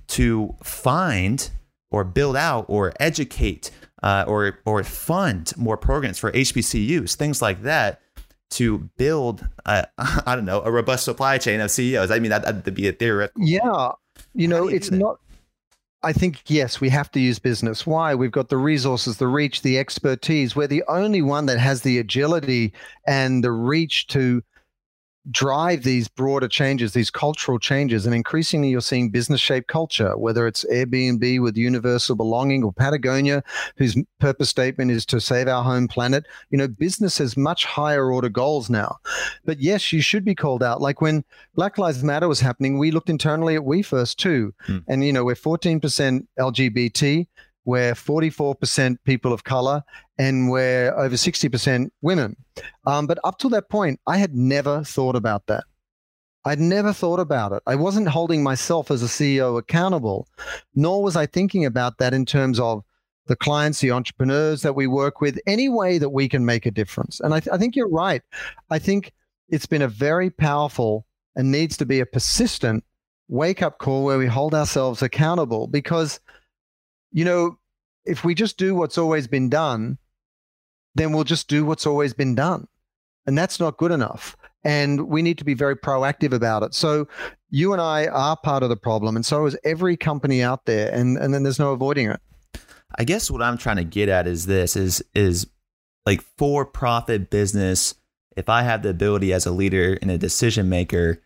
[0.07, 1.49] to find
[1.91, 3.71] or build out or educate
[4.03, 8.01] uh, or or fund more programs for HBCUs, things like that
[8.49, 9.85] to build, I
[10.25, 12.11] don't know, a robust supply chain of CEOs.
[12.11, 13.43] I mean, that, that'd be a theoretical.
[13.43, 13.91] Yeah.
[14.37, 15.19] You know, you it's not.
[16.03, 17.87] I think, yes, we have to use business.
[17.87, 18.13] Why?
[18.13, 20.55] We've got the resources, the reach, the expertise.
[20.55, 22.71] We're the only one that has the agility
[23.07, 24.43] and the reach to
[25.31, 28.05] drive these broader changes, these cultural changes.
[28.05, 33.43] And increasingly, you're seeing business shape culture, whether it's Airbnb with universal belonging or Patagonia,
[33.77, 36.25] whose purpose statement is to save our home planet.
[36.49, 38.97] You know, business has much higher order goals now.
[39.45, 40.81] But yes, you should be called out.
[40.81, 41.23] Like when
[41.55, 44.53] Black Lives Matter was happening, we looked internally at We First too.
[44.61, 44.79] Hmm.
[44.87, 47.27] And, you know, we're 14% LGBT
[47.67, 49.83] we're 44% people of color
[50.17, 52.37] and we're over 60% women.
[52.85, 55.65] Um, but up to that point, I had never thought about that.
[56.45, 57.61] I'd never thought about it.
[57.67, 60.29] I wasn't holding myself as a CEO accountable,
[60.75, 62.85] nor was I thinking about that in terms of
[63.25, 66.71] the clients, the entrepreneurs that we work with, any way that we can make a
[66.71, 67.19] difference.
[67.19, 68.21] And I, th- I think you're right.
[68.69, 69.11] I think
[69.49, 72.85] it's been a very powerful and needs to be a persistent
[73.27, 76.21] wake up call where we hold ourselves accountable because
[77.11, 77.57] you know,
[78.05, 79.97] if we just do what's always been done,
[80.95, 82.67] then we'll just do what's always been done.
[83.25, 84.35] And that's not good enough.
[84.63, 86.73] And we need to be very proactive about it.
[86.73, 87.07] So
[87.49, 90.91] you and I are part of the problem, and so is every company out there,
[90.93, 92.19] and, and then there's no avoiding it.
[92.97, 95.47] I guess what I'm trying to get at is this is is
[96.05, 97.95] like for profit business,
[98.35, 101.21] if I have the ability as a leader and a decision maker,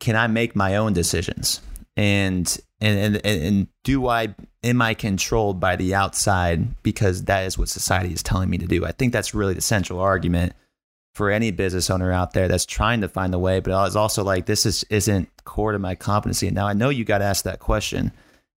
[0.00, 1.60] can I make my own decisions?
[1.96, 7.56] And and, and and do I am I controlled by the outside because that is
[7.56, 8.84] what society is telling me to do?
[8.84, 10.52] I think that's really the central argument
[11.14, 14.24] for any business owner out there that's trying to find the way, but it's also
[14.24, 16.48] like this is isn't core to my competency.
[16.48, 18.12] And now I know you got to ask that question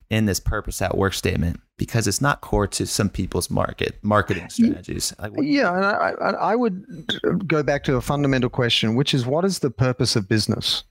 [0.09, 4.49] in this purpose at work statement because it's not core to some people's market marketing
[4.49, 5.13] strategies.
[5.38, 9.59] yeah, and I, I would go back to a fundamental question, which is what is
[9.59, 10.83] the purpose of business?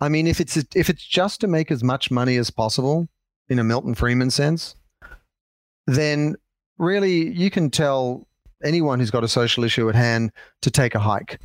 [0.00, 3.08] I mean, if it's if it's just to make as much money as possible
[3.48, 4.74] in a Milton Friedman sense,
[5.86, 6.36] then
[6.78, 8.26] really you can tell
[8.64, 11.38] anyone who's got a social issue at hand to take a hike.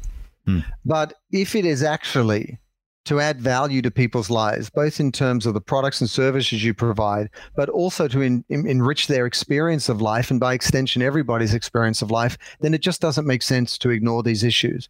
[0.47, 0.65] Mm.
[0.85, 2.57] But if it is actually
[3.05, 6.73] to add value to people's lives, both in terms of the products and services you
[6.73, 11.53] provide, but also to in, in, enrich their experience of life and by extension, everybody's
[11.53, 14.87] experience of life, then it just doesn't make sense to ignore these issues.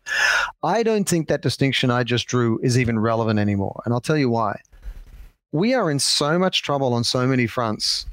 [0.62, 3.82] I don't think that distinction I just drew is even relevant anymore.
[3.86, 4.60] And I'll tell you why.
[5.54, 8.06] We are in so much trouble on so many fronts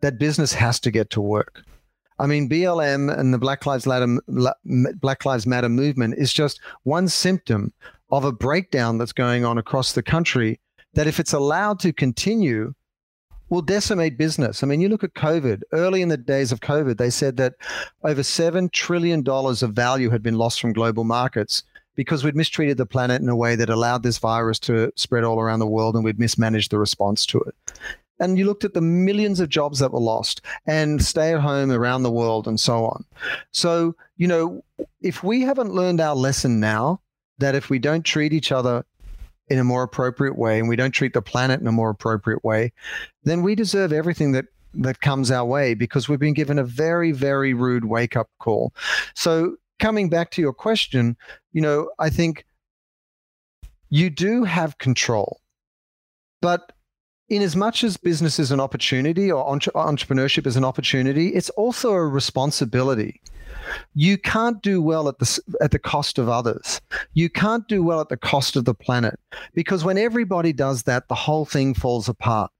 [0.00, 1.62] that business has to get to work.
[2.18, 4.18] I mean, BLM and the Black Lives Matter,
[5.00, 7.72] Black Lives Matter movement is just one symptom
[8.10, 10.60] of a breakdown that's going on across the country
[10.94, 12.74] that if it's allowed to continue
[13.48, 14.62] will decimate business.
[14.62, 17.54] I mean, you look at COVID, early in the days of COVID, they said that
[18.02, 21.62] over $7 trillion of value had been lost from global markets
[21.94, 25.40] because we'd mistreated the planet in a way that allowed this virus to spread all
[25.40, 27.54] around the world and we'd mismanaged the response to it.
[28.18, 31.70] And you looked at the millions of jobs that were lost and stay at home
[31.70, 33.04] around the world and so on.
[33.52, 34.64] So, you know,
[35.02, 37.00] if we haven't learned our lesson now,
[37.38, 38.84] that if we don't treat each other
[39.48, 42.44] in a more appropriate way and we don't treat the planet in a more appropriate
[42.44, 42.72] way,
[43.24, 47.12] then we deserve everything that that comes our way because we've been given a very
[47.12, 48.74] very rude wake up call.
[49.14, 51.16] So coming back to your question,
[51.52, 52.44] you know, I think
[53.88, 55.40] you do have control.
[56.42, 56.72] But
[57.28, 61.50] in as much as business is an opportunity or entre- entrepreneurship is an opportunity, it's
[61.50, 63.20] also a responsibility.
[63.94, 66.80] You can't do well at the at the cost of others.
[67.14, 69.18] You can't do well at the cost of the planet
[69.54, 72.50] because when everybody does that, the whole thing falls apart.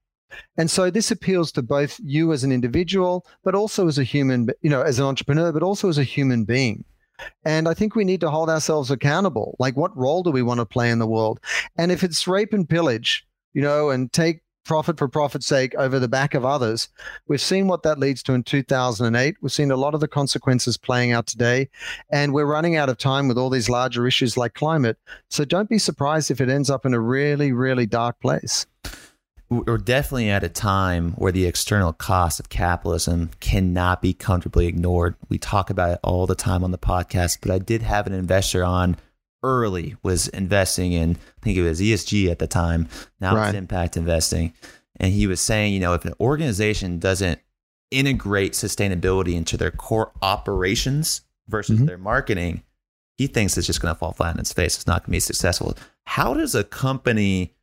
[0.56, 4.48] And so this appeals to both you as an individual, but also as a human,
[4.60, 6.84] you know, as an entrepreneur, but also as a human being.
[7.44, 9.56] And I think we need to hold ourselves accountable.
[9.58, 11.40] Like, what role do we want to play in the world?
[11.76, 15.98] And if it's rape and pillage, you know, and take profit for profit's sake over
[15.98, 16.88] the back of others.
[17.28, 19.36] We've seen what that leads to in 2008.
[19.40, 21.68] We've seen a lot of the consequences playing out today,
[22.10, 24.98] and we're running out of time with all these larger issues like climate.
[25.30, 28.66] So don't be surprised if it ends up in a really, really dark place.
[29.48, 35.14] We're definitely at a time where the external cost of capitalism cannot be comfortably ignored.
[35.28, 38.12] We talk about it all the time on the podcast, but I did have an
[38.12, 38.96] investor on
[39.46, 42.88] early was investing in, I think it was ESG at the time.
[43.20, 43.48] Now right.
[43.48, 44.52] it's impact investing.
[44.98, 47.40] And he was saying, you know, if an organization doesn't
[47.90, 51.86] integrate sustainability into their core operations versus mm-hmm.
[51.86, 52.62] their marketing,
[53.16, 54.76] he thinks it's just going to fall flat on its face.
[54.76, 55.76] It's not going to be successful.
[56.04, 57.54] How does a company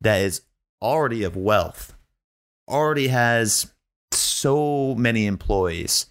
[0.00, 0.42] that is
[0.80, 1.94] already of wealth,
[2.68, 3.72] already has
[4.12, 6.06] so many employees,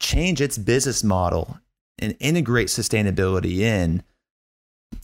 [0.00, 1.58] change its business model
[1.98, 4.02] and integrate sustainability in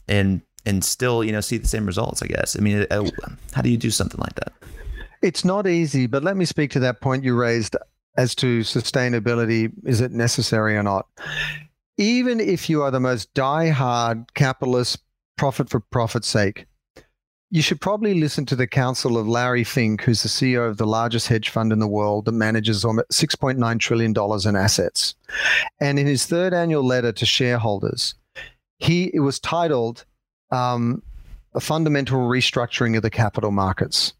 [0.07, 2.55] and and still you know see the same results i guess.
[2.57, 3.09] I mean uh,
[3.53, 4.53] how do you do something like that?
[5.21, 7.75] It's not easy but let me speak to that point you raised
[8.17, 9.71] as to sustainability.
[9.85, 11.07] Is it necessary or not?
[11.97, 14.99] Even if you are the most die-hard capitalist
[15.35, 16.65] profit for profit's sake
[17.49, 20.85] you should probably listen to the counsel of Larry Fink, who's the CEO of the
[20.85, 24.13] largest hedge fund in the world that manages almost $6.9 trillion
[24.45, 25.15] in assets.
[25.79, 28.15] And in his third annual letter to shareholders,
[28.77, 30.05] he it was titled
[30.51, 31.01] um,
[31.53, 34.13] a fundamental restructuring of the capital markets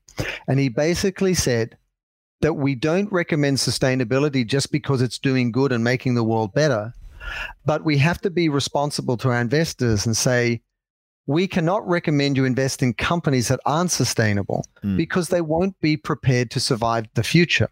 [0.47, 1.77] and he basically said
[2.41, 6.93] that we don't recommend sustainability just because it's doing good and making the world better
[7.65, 10.61] but we have to be responsible to our investors and say
[11.27, 14.95] we cannot recommend you invest in companies that aren't sustainable mm.
[14.95, 17.69] because they won't be prepared to survive the future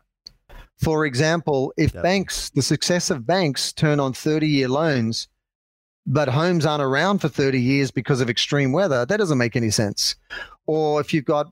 [0.78, 2.04] for example if yep.
[2.04, 5.28] banks the success of banks turn on 30 year loans
[6.06, 9.70] but homes aren't around for 30 years because of extreme weather, that doesn't make any
[9.70, 10.16] sense.
[10.68, 11.52] Or if you've got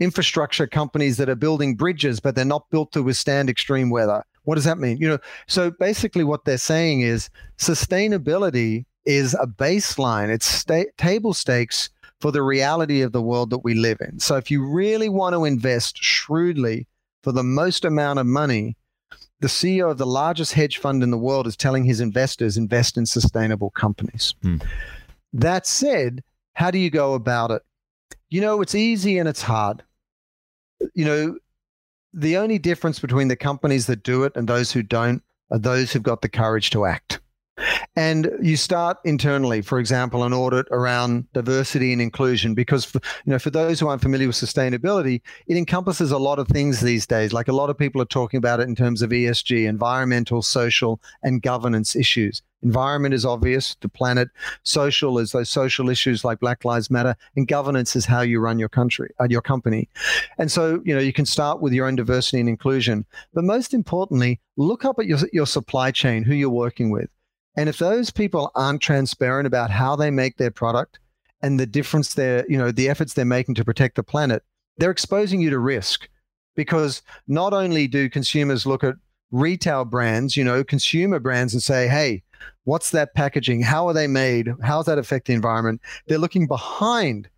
[0.00, 4.56] infrastructure companies that are building bridges, but they're not built to withstand extreme weather, what
[4.56, 4.98] does that mean?
[4.98, 10.28] You know, so basically what they're saying is sustainability is a baseline.
[10.28, 11.90] It's sta- table stakes
[12.20, 14.18] for the reality of the world that we live in.
[14.18, 16.86] So if you really want to invest shrewdly
[17.22, 18.76] for the most amount of money,
[19.40, 22.96] the CEO of the largest hedge fund in the world is telling his investors invest
[22.96, 24.34] in sustainable companies.
[24.42, 24.56] Hmm.
[25.32, 26.22] That said,
[26.54, 27.62] how do you go about it?
[28.30, 29.82] You know, it's easy and it's hard.
[30.94, 31.38] You know,
[32.12, 35.92] the only difference between the companies that do it and those who don't are those
[35.92, 37.20] who've got the courage to act.
[37.96, 43.30] And you start internally, for example, an audit around diversity and inclusion, because for, you
[43.30, 47.06] know, for those who aren't familiar with sustainability, it encompasses a lot of things these
[47.06, 47.32] days.
[47.32, 51.00] Like a lot of people are talking about it in terms of ESG, environmental, social,
[51.22, 52.42] and governance issues.
[52.64, 54.28] Environment is obvious, the planet.
[54.64, 58.58] Social is those social issues like Black Lives Matter, and governance is how you run
[58.58, 59.88] your country, uh, your company.
[60.38, 63.04] And so, you know, you can start with your own diversity and inclusion,
[63.34, 67.08] but most importantly, look up at your your supply chain, who you're working with.
[67.56, 70.98] And if those people aren't transparent about how they make their product
[71.42, 74.42] and the difference they're, you know, the efforts they're making to protect the planet,
[74.78, 76.08] they're exposing you to risk
[76.56, 78.96] because not only do consumers look at
[79.30, 82.22] retail brands, you know, consumer brands and say, hey,
[82.64, 83.62] what's that packaging?
[83.62, 84.52] How are they made?
[84.62, 85.80] How's that affect the environment?
[86.06, 87.28] They're looking behind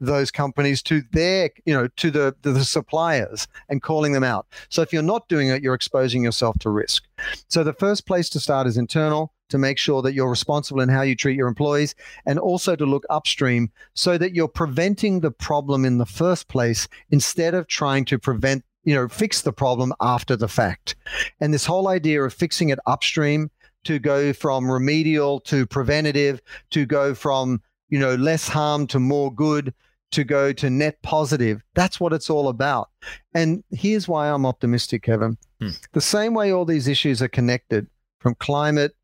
[0.00, 4.46] those companies to their, you know, to the, the suppliers and calling them out.
[4.68, 7.04] So if you're not doing it, you're exposing yourself to risk.
[7.48, 10.88] So the first place to start is internal to make sure that you're responsible in
[10.88, 11.94] how you treat your employees
[12.26, 16.88] and also to look upstream so that you're preventing the problem in the first place
[17.10, 20.96] instead of trying to prevent you know fix the problem after the fact.
[21.40, 23.50] And this whole idea of fixing it upstream
[23.84, 29.32] to go from remedial to preventative to go from you know less harm to more
[29.32, 29.74] good
[30.12, 32.88] to go to net positive that's what it's all about.
[33.34, 35.36] And here's why i'm optimistic kevin.
[35.60, 35.70] Hmm.
[35.92, 37.86] the same way all these issues are connected
[38.18, 38.94] from climate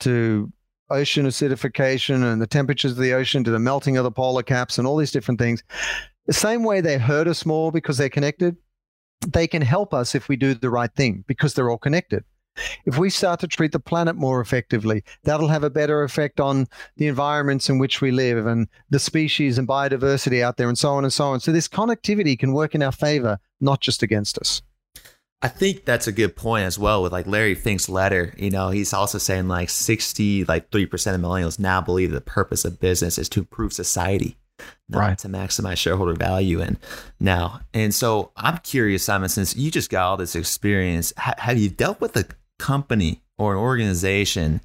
[0.00, 0.52] to
[0.90, 4.78] ocean acidification and the temperatures of the ocean to the melting of the polar caps
[4.78, 5.62] and all these different things.
[6.26, 8.56] The same way they hurt us more because they're connected,
[9.26, 12.24] they can help us if we do the right thing because they're all connected.
[12.86, 16.66] If we start to treat the planet more effectively, that'll have a better effect on
[16.96, 20.90] the environments in which we live and the species and biodiversity out there and so
[20.90, 21.40] on and so on.
[21.40, 24.60] So this connectivity can work in our favor, not just against us.
[25.40, 28.34] I think that's a good point as well with like Larry Fink's letter.
[28.36, 32.64] You know, he's also saying like 60, like 3% of millennials now believe the purpose
[32.64, 34.36] of business is to improve society,
[34.88, 35.18] not right.
[35.18, 36.60] to maximize shareholder value.
[36.60, 36.76] And
[37.20, 41.68] now, and so I'm curious, Simon, since you just got all this experience, have you
[41.68, 42.26] dealt with a
[42.58, 44.60] company or an organization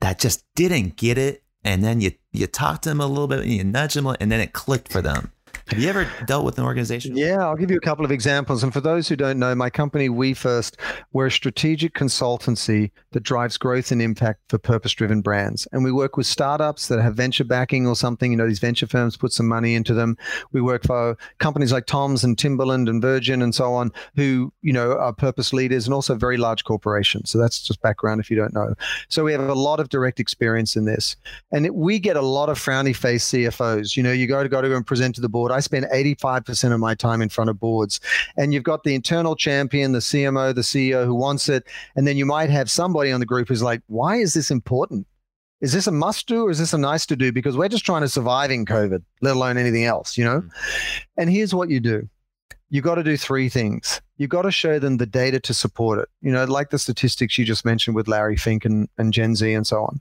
[0.00, 1.42] that just didn't get it?
[1.64, 4.32] And then you, you talk to them a little bit and you nudge them and
[4.32, 5.32] then it clicked for them.
[5.68, 7.16] Have you ever dealt with an organization?
[7.16, 8.62] Yeah, I'll give you a couple of examples.
[8.62, 10.76] And for those who don't know, my company, We First,
[11.12, 15.66] we're a strategic consultancy that drives growth and impact for purpose driven brands.
[15.72, 18.30] And we work with startups that have venture backing or something.
[18.30, 20.18] You know, these venture firms put some money into them.
[20.52, 24.72] We work for companies like Tom's and Timberland and Virgin and so on, who, you
[24.72, 27.30] know, are purpose leaders and also very large corporations.
[27.30, 28.74] So that's just background if you don't know.
[29.08, 31.16] So we have a lot of direct experience in this.
[31.52, 33.96] And we get a lot of frowny face CFOs.
[33.96, 36.72] You know, you go to go to and present to the board I spend 85%
[36.72, 38.00] of my time in front of boards.
[38.36, 41.64] And you've got the internal champion, the CMO, the CEO who wants it.
[41.94, 45.06] And then you might have somebody on the group who's like, why is this important?
[45.60, 47.32] Is this a must do or is this a nice to do?
[47.32, 50.40] Because we're just trying to survive in COVID, let alone anything else, you know?
[50.40, 51.02] Mm-hmm.
[51.16, 52.08] And here's what you do
[52.70, 54.00] you've got to do three things.
[54.16, 56.08] You've got to show them the data to support it.
[56.22, 59.52] You know, like the statistics you just mentioned with Larry Fink and, and Gen Z
[59.52, 60.00] and so on.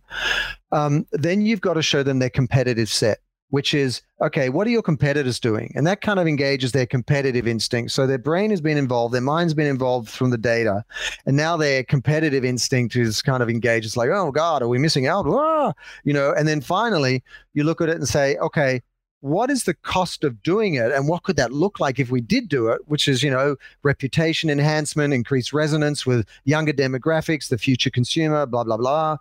[0.71, 3.19] Um, then you've got to show them their competitive set
[3.53, 5.71] which is okay, what are your competitors doing?
[5.75, 7.91] And that kind of engages their competitive instinct.
[7.91, 10.83] So their brain has been involved, their mind's been involved from the data,
[11.27, 13.85] and now their competitive instinct is kind of engaged.
[13.85, 15.27] It's like, oh God, are we missing out?
[15.27, 15.71] Ah!
[16.03, 17.23] You know, and then finally
[17.53, 18.81] you look at it and say, okay,
[19.19, 22.21] what is the cost of doing it and what could that look like if we
[22.21, 27.57] did do it which is you know reputation enhancement increased resonance with younger demographics the
[27.57, 29.15] future consumer blah blah blah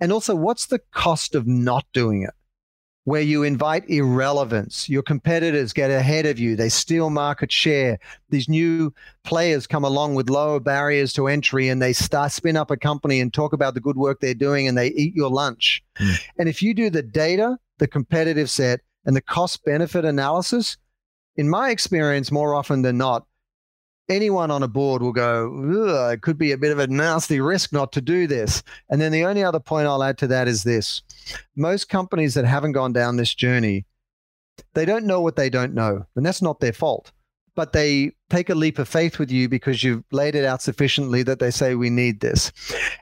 [0.00, 2.34] and also what's the cost of not doing it
[3.04, 4.88] where you invite irrelevance.
[4.88, 7.98] Your competitors get ahead of you, they steal market share.
[8.30, 8.92] These new
[9.24, 13.20] players come along with lower barriers to entry and they start spin up a company
[13.20, 15.82] and talk about the good work they're doing and they eat your lunch.
[16.00, 16.20] Mm.
[16.38, 20.78] And if you do the data, the competitive set, and the cost benefit analysis,
[21.36, 23.26] in my experience, more often than not,
[24.08, 27.72] anyone on a board will go, it could be a bit of a nasty risk
[27.72, 28.62] not to do this.
[28.90, 31.02] And then the only other point I'll add to that is this
[31.56, 33.86] most companies that haven't gone down this journey,
[34.74, 36.06] they don't know what they don't know.
[36.16, 37.12] And that's not their fault.
[37.56, 41.22] But they take a leap of faith with you because you've laid it out sufficiently
[41.22, 42.50] that they say, we need this.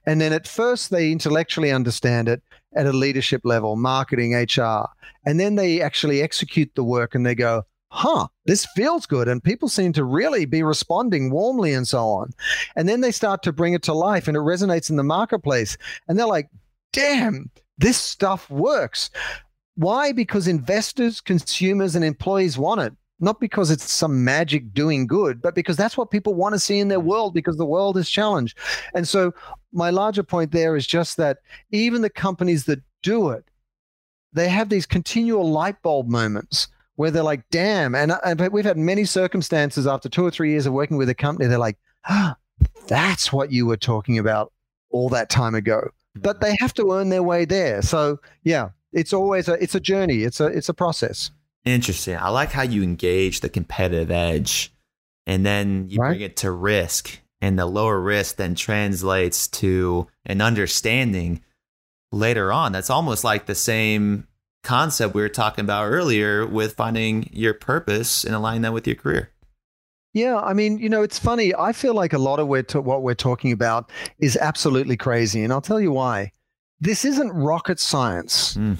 [0.04, 2.42] And then at first, they intellectually understand it
[2.76, 4.88] at a leadership level, marketing, HR.
[5.24, 7.62] And then they actually execute the work and they go,
[7.92, 9.28] huh, this feels good.
[9.28, 12.30] And people seem to really be responding warmly and so on.
[12.74, 15.76] And then they start to bring it to life and it resonates in the marketplace.
[16.08, 16.48] And they're like,
[16.92, 19.10] damn, this stuff works.
[19.76, 20.12] Why?
[20.12, 22.94] Because investors, consumers, and employees want it.
[23.20, 26.80] Not because it's some magic doing good, but because that's what people want to see
[26.80, 27.04] in their mm.
[27.04, 28.58] world because the world is challenged.
[28.94, 29.32] And so,
[29.72, 31.38] my larger point there is just that
[31.70, 33.44] even the companies that do it,
[34.32, 36.66] they have these continual light bulb moments
[36.96, 37.94] where they're like, damn.
[37.94, 41.14] And, and we've had many circumstances after two or three years of working with a
[41.14, 41.78] company, they're like,
[42.08, 42.36] ah,
[42.86, 44.52] that's what you were talking about
[44.90, 45.88] all that time ago.
[46.14, 47.82] But they have to earn their way there.
[47.82, 50.22] So yeah, it's always a it's a journey.
[50.22, 51.30] It's a it's a process.
[51.64, 52.16] Interesting.
[52.16, 54.72] I like how you engage the competitive edge
[55.26, 56.10] and then you right.
[56.10, 57.20] bring it to risk.
[57.40, 61.42] And the lower risk then translates to an understanding
[62.12, 62.72] later on.
[62.72, 64.28] That's almost like the same
[64.62, 68.96] concept we were talking about earlier with finding your purpose and aligning that with your
[68.96, 69.30] career.
[70.14, 71.54] Yeah, I mean, you know, it's funny.
[71.54, 75.52] I feel like a lot of we're what we're talking about is absolutely crazy, and
[75.52, 76.32] I'll tell you why.
[76.80, 78.56] This isn't rocket science.
[78.56, 78.76] Mm.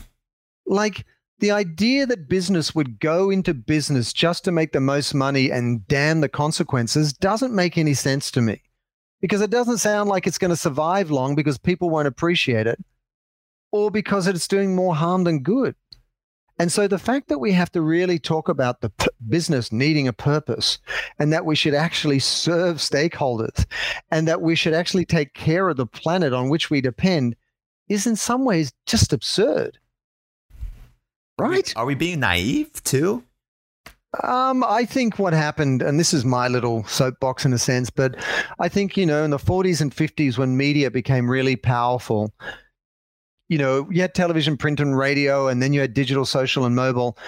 [0.67, 1.07] Like
[1.39, 5.87] the idea that business would go into business just to make the most money and
[5.89, 8.63] damn the consequences doesn't make any sense to me
[9.21, 12.79] because it doesn't sound like it's going to survive long because people won't appreciate it
[13.73, 15.75] or because it's doing more harm than good.
[16.59, 20.07] And so the fact that we have to really talk about the p- business needing
[20.07, 20.79] a purpose
[21.19, 23.67] and that we should actually serve stakeholders
[24.11, 27.35] and that we should actually take care of the planet on which we depend
[27.89, 29.79] is in some ways just absurd.
[31.39, 31.73] Right?
[31.75, 33.25] Are we being naive too?
[34.23, 38.15] Um, I think what happened, and this is my little soapbox in a sense, but
[38.59, 42.31] I think, you know, in the 40s and 50s when media became really powerful,
[43.53, 46.75] you know, you had television, print, and radio, and then you had digital, social, and
[46.75, 47.19] mobile.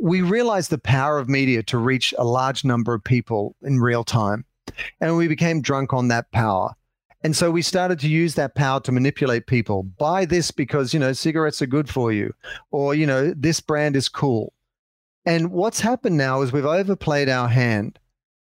[0.00, 4.02] We realized the power of media to reach a large number of people in real
[4.02, 4.44] time.
[5.00, 6.74] And we became drunk on that power.
[7.22, 9.84] And so we started to use that power to manipulate people.
[9.84, 12.34] Buy this because, you know, cigarettes are good for you,
[12.72, 14.52] or, you know, this brand is cool.
[15.24, 18.00] And what's happened now is we've overplayed our hand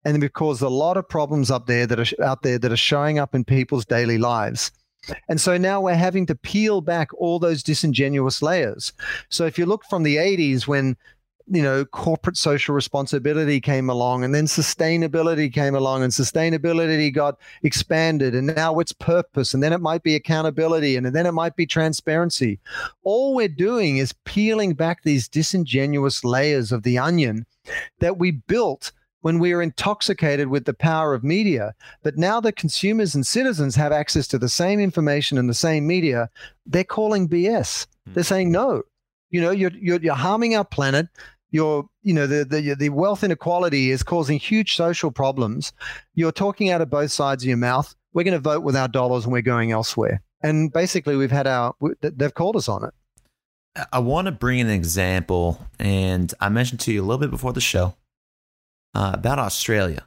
[0.06, 2.78] and we've caused a lot of problems up there that are out there that are
[2.78, 4.72] showing up in people's daily lives.
[5.30, 8.94] And so now we're having to peel back all those disingenuous layers.
[9.30, 10.98] So if you look from the 80s when
[11.50, 17.38] you know corporate social responsibility came along and then sustainability came along and sustainability got
[17.64, 21.56] expanded and now it's purpose and then it might be accountability and then it might
[21.56, 22.60] be transparency
[23.04, 27.46] all we're doing is peeling back these disingenuous layers of the onion
[28.00, 28.92] that we built
[29.22, 31.74] when we are intoxicated with the power of media.
[32.04, 35.88] But now that consumers and citizens have access to the same information and the same
[35.88, 36.30] media,
[36.66, 37.88] they're calling BS.
[38.06, 38.14] Hmm.
[38.14, 38.84] They're saying no.
[39.30, 41.08] You know, you're, you're, you're harming our planet.
[41.52, 45.72] You're, you know, the, the the wealth inequality is causing huge social problems.
[46.14, 47.96] You're talking out of both sides of your mouth.
[48.14, 50.22] We're going to vote with our dollars and we're going elsewhere.
[50.44, 52.94] And basically, we've had our they've called us on it.
[53.94, 57.54] I want to bring an example, and I mentioned to you a little bit before
[57.54, 57.96] the show
[58.98, 60.04] uh, about Australia.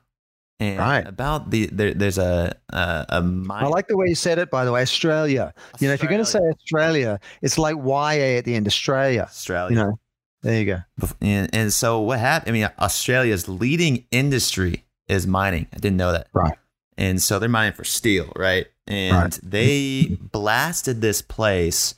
[0.58, 1.06] And right.
[1.06, 4.50] about the there, there's a a, a I like the way you said it.
[4.50, 5.54] By the way, Australia.
[5.54, 5.78] Australia.
[5.78, 8.66] You know, if you're going to say Australia, it's like YA at the end.
[8.66, 9.22] Australia.
[9.22, 9.70] Australia.
[9.70, 9.98] You know,
[10.42, 10.78] there you go.
[11.22, 12.50] And, and so what happened?
[12.50, 15.66] I mean, Australia's leading industry is mining.
[15.72, 16.28] I didn't know that.
[16.34, 16.58] Right.
[16.98, 18.66] And so they're mining for steel, right?
[18.86, 19.40] And right.
[19.42, 21.94] they blasted this place,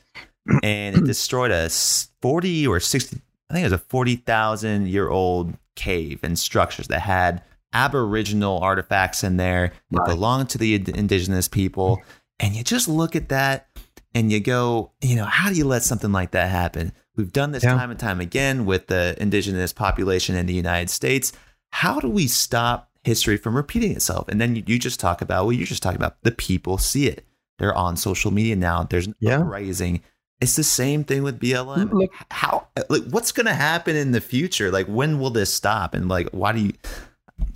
[0.62, 3.20] and it destroyed a 40 or 60.
[3.51, 7.43] I think it was a 40,000 year old cave and structures that had
[7.73, 10.09] aboriginal artifacts in there that right.
[10.09, 12.03] belonged to the indigenous people.
[12.39, 13.68] And you just look at that
[14.14, 16.93] and you go, you know, how do you let something like that happen?
[17.16, 17.75] We've done this yeah.
[17.75, 21.33] time and time again with the indigenous population in the United States.
[21.70, 24.29] How do we stop history from repeating itself?
[24.29, 27.07] And then you, you just talk about, well, you just talk about the people see
[27.07, 27.27] it.
[27.59, 28.83] They're on social media now.
[28.83, 29.41] There's an yeah.
[29.41, 30.03] uprising.
[30.43, 31.93] It's the same thing with BLM.
[31.93, 34.72] Look, how like what's going to happen in the future?
[34.72, 35.95] Like when will this stop?
[35.95, 36.72] And like why do you?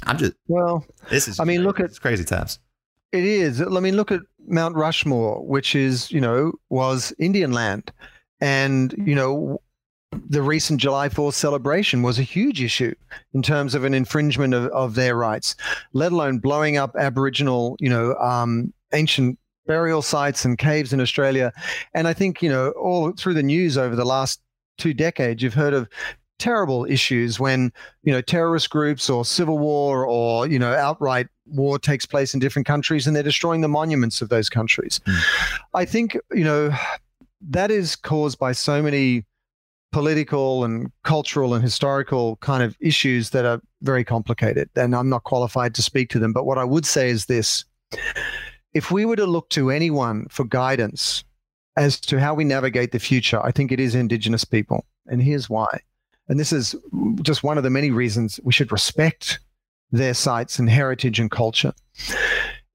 [0.05, 0.85] I'm just well.
[1.11, 1.41] This is.
[1.41, 2.61] I mean, look at it's crazy times.
[3.11, 3.61] It is.
[3.61, 7.91] I mean, look at Mount Rushmore, which is you know was Indian land,
[8.41, 9.61] and you know
[10.13, 12.95] the recent July 4th celebration was a huge issue
[13.35, 15.57] in terms of an infringement of, of their rights,
[15.93, 21.53] let alone blowing up Aboriginal, you know, um, ancient burial sites and caves in Australia.
[21.95, 24.41] And I think, you know, all through the news over the last
[24.79, 25.89] two decades, you've heard of
[26.39, 31.79] terrible issues when, you know, terrorist groups or civil war or, you know, outright war
[31.79, 35.01] takes place in different countries and they're destroying the monuments of those countries.
[35.07, 35.59] Mm.
[35.75, 36.75] I think, you know,
[37.41, 39.25] that is caused by so many
[39.93, 44.69] political and cultural and historical kind of issues that are very complicated.
[44.77, 46.33] And I'm not qualified to speak to them.
[46.33, 47.65] But what I would say is this
[48.77, 51.25] if we were to look to anyone for guidance
[51.79, 54.85] as to how we navigate the future, I think it is Indigenous people.
[55.07, 55.81] And here's why.
[56.29, 56.77] And this is
[57.23, 59.41] just one of the many reasons we should respect
[59.93, 61.73] their sites and heritage and culture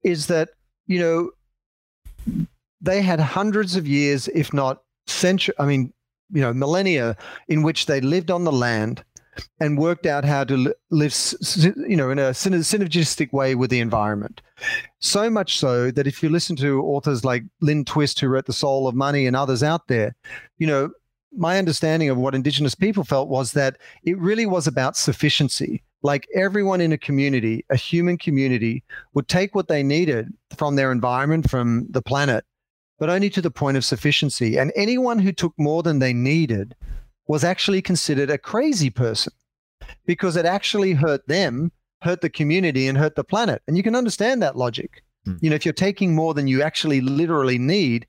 [0.02, 0.48] is that,
[0.88, 2.46] you know,
[2.80, 5.92] they had hundreds of years, if not centuries, I mean,
[6.32, 9.04] you know, millennia in which they lived on the land
[9.60, 11.14] and worked out how to live,
[11.88, 14.42] you know, in a synergistic way with the environment.
[14.98, 18.52] So much so that if you listen to authors like Lynn Twist, who wrote The
[18.52, 20.14] Soul of Money, and others out there,
[20.58, 20.90] you know,
[21.34, 25.82] my understanding of what Indigenous people felt was that it really was about sufficiency.
[26.02, 30.92] Like everyone in a community, a human community, would take what they needed from their
[30.92, 32.44] environment, from the planet,
[32.98, 34.58] but only to the point of sufficiency.
[34.58, 36.74] And anyone who took more than they needed
[37.26, 39.32] was actually considered a crazy person
[40.06, 43.62] because it actually hurt them, hurt the community, and hurt the planet.
[43.66, 45.02] And you can understand that logic.
[45.24, 45.36] Hmm.
[45.40, 48.06] You know, if you're taking more than you actually literally need,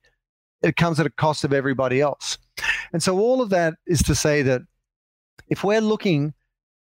[0.62, 2.38] it comes at a cost of everybody else.
[2.92, 4.62] And so all of that is to say that
[5.48, 6.34] if we're looking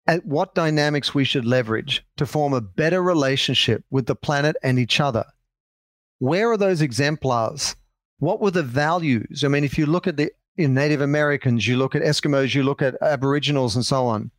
[0.06, 4.78] at what dynamics we should leverage to form a better relationship with the planet and
[4.78, 5.24] each other,
[6.18, 7.76] where are those exemplars?
[8.18, 9.42] What were the values?
[9.44, 12.62] I mean, if you look at the in Native Americans, you look at Eskimos, you
[12.62, 14.30] look at Aboriginals, and so on.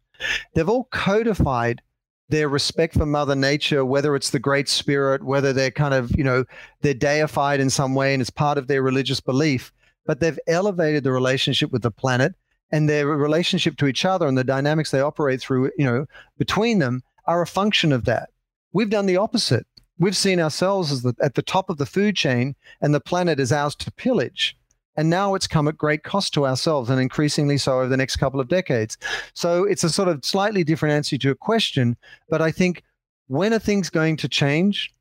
[0.53, 1.81] They've all codified
[2.29, 6.23] their respect for Mother Nature, whether it's the Great Spirit, whether they're kind of, you
[6.23, 6.45] know,
[6.81, 9.71] they're deified in some way and it's part of their religious belief,
[10.05, 12.33] but they've elevated the relationship with the planet
[12.71, 16.05] and their relationship to each other and the dynamics they operate through, you know,
[16.37, 18.29] between them are a function of that.
[18.71, 19.67] We've done the opposite.
[19.99, 23.39] We've seen ourselves as the, at the top of the food chain and the planet
[23.39, 24.57] is ours to pillage.
[24.95, 28.17] And now it's come at great cost to ourselves and increasingly so over the next
[28.17, 28.97] couple of decades.
[29.33, 31.97] So it's a sort of slightly different answer to a question.
[32.29, 32.83] But I think
[33.27, 34.93] when are things going to change?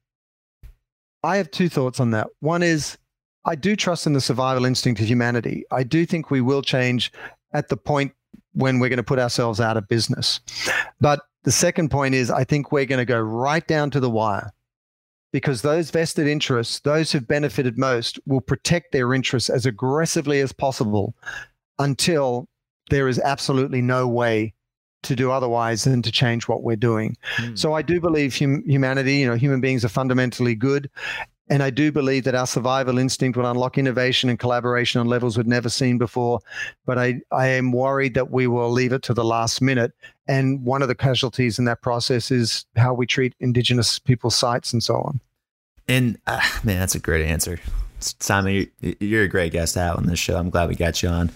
[1.22, 2.28] I have two thoughts on that.
[2.40, 2.96] One is
[3.44, 5.64] I do trust in the survival instinct of humanity.
[5.70, 7.12] I do think we will change
[7.52, 8.12] at the point
[8.52, 10.40] when we're going to put ourselves out of business.
[11.00, 14.10] But the second point is I think we're going to go right down to the
[14.10, 14.52] wire
[15.32, 20.52] because those vested interests, those who've benefited most, will protect their interests as aggressively as
[20.52, 21.14] possible
[21.78, 22.48] until
[22.90, 24.52] there is absolutely no way
[25.02, 27.16] to do otherwise than to change what we're doing.
[27.38, 27.58] Mm.
[27.58, 30.88] So I do believe hum- humanity, you know, human beings are fundamentally good.
[31.52, 35.36] And I do believe that our survival instinct will unlock innovation and collaboration on levels
[35.36, 36.40] we've never seen before.
[36.86, 39.92] But I, I am worried that we will leave it to the last minute.
[40.26, 44.72] And one of the casualties in that process is how we treat Indigenous people's sites
[44.72, 45.20] and so on.
[45.88, 47.60] And uh, man, that's a great answer.
[48.00, 50.38] Simon, you're a great guest to have on this show.
[50.38, 51.30] I'm glad we got you on.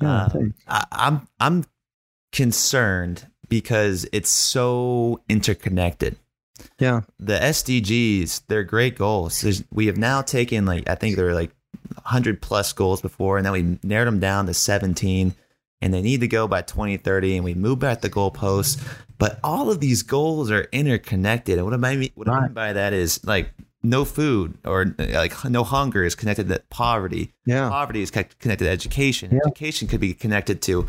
[0.00, 0.30] uh,
[0.68, 1.66] I, I'm I'm
[2.32, 6.16] concerned because it's so interconnected.
[6.78, 7.02] Yeah.
[7.18, 9.40] The SDGs, they're great goals.
[9.40, 11.52] There's, we have now taken like I think there were like
[11.94, 15.34] 100 plus goals before and then we narrowed them down to 17
[15.82, 18.82] and they need to go by 2030 and we move back the goalposts.
[19.18, 21.58] But all of these goals are interconnected.
[21.58, 23.50] And what I mean, what I mean by that is like
[23.82, 27.32] no food or like no hunger is connected to poverty.
[27.46, 27.68] Yeah.
[27.68, 29.30] Poverty is connected to education.
[29.32, 29.40] Yeah.
[29.46, 30.86] Education could be connected to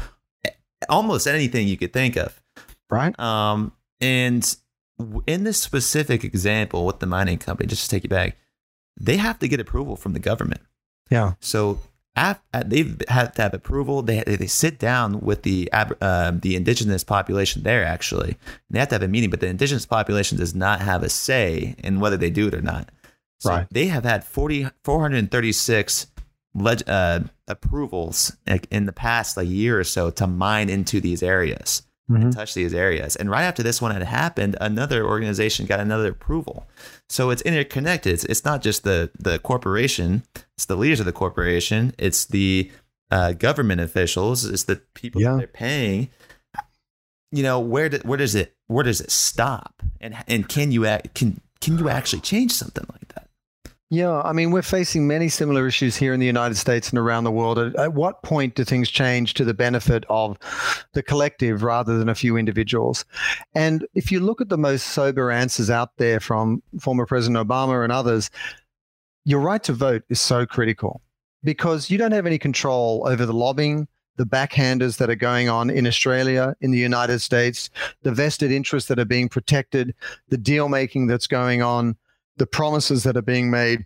[0.89, 2.41] almost anything you could think of.
[2.89, 3.17] Right.
[3.19, 4.55] Um, and
[5.27, 8.37] in this specific example with the mining company, just to take you back,
[8.99, 10.61] they have to get approval from the government.
[11.09, 11.33] Yeah.
[11.39, 11.79] So
[12.15, 14.01] they have to have approval.
[14.01, 18.29] They they sit down with the uh, the indigenous population there actually.
[18.29, 21.09] And they have to have a meeting, but the indigenous population does not have a
[21.09, 22.89] say in whether they do it or not.
[23.39, 23.67] So right.
[23.71, 26.07] They have had 40, 436
[26.53, 28.37] leg- uh, approvals
[28.69, 31.81] in the past like year or so to mine into these areas
[32.11, 32.23] mm-hmm.
[32.23, 33.15] and touch these areas.
[33.15, 36.67] And right after this one had happened, another organization got another approval.
[37.09, 38.13] So it's interconnected.
[38.13, 40.23] It's, it's not just the the corporation;
[40.55, 41.93] it's the leaders of the corporation.
[41.97, 42.71] It's the
[43.09, 44.45] uh, government officials.
[44.45, 45.31] It's the people yeah.
[45.31, 46.09] that they're paying.
[47.31, 49.81] You know where do, where does it where does it stop?
[49.99, 53.00] And and can you act, can can you actually change something like that?
[53.93, 57.25] Yeah, I mean, we're facing many similar issues here in the United States and around
[57.25, 57.59] the world.
[57.59, 60.37] At, at, what point do things change to the benefit of
[60.93, 63.03] the collective rather than a few individuals?
[63.53, 67.83] And if you look at the most sober answers out there from former President Obama
[67.83, 68.31] and others,
[69.25, 71.01] your right to vote is so critical
[71.43, 75.69] because you don't have any control over the lobbying, the backhanders that are going on
[75.69, 77.69] in Australia, in the United States,
[78.03, 79.93] the vested interests that are being protected,
[80.29, 81.97] the deal making that's going on
[82.41, 83.83] the promises that are being made.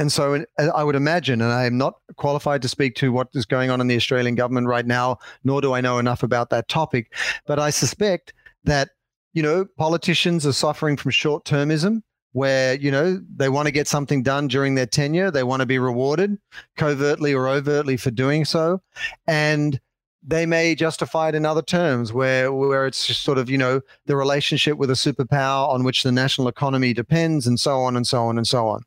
[0.00, 3.46] And so I would imagine, and I am not qualified to speak to what is
[3.46, 6.66] going on in the Australian government right now, nor do I know enough about that
[6.66, 7.14] topic,
[7.46, 8.34] but I suspect
[8.64, 8.88] that,
[9.34, 13.86] you know, politicians are suffering from short termism where, you know, they want to get
[13.86, 15.30] something done during their tenure.
[15.30, 16.38] They want to be rewarded
[16.76, 18.82] covertly or overtly for doing so.
[19.28, 19.78] And
[20.24, 23.80] they may justify it in other terms where where it's just sort of you know
[24.06, 28.06] the relationship with a superpower on which the national economy depends and so on and
[28.06, 28.82] so on and so on.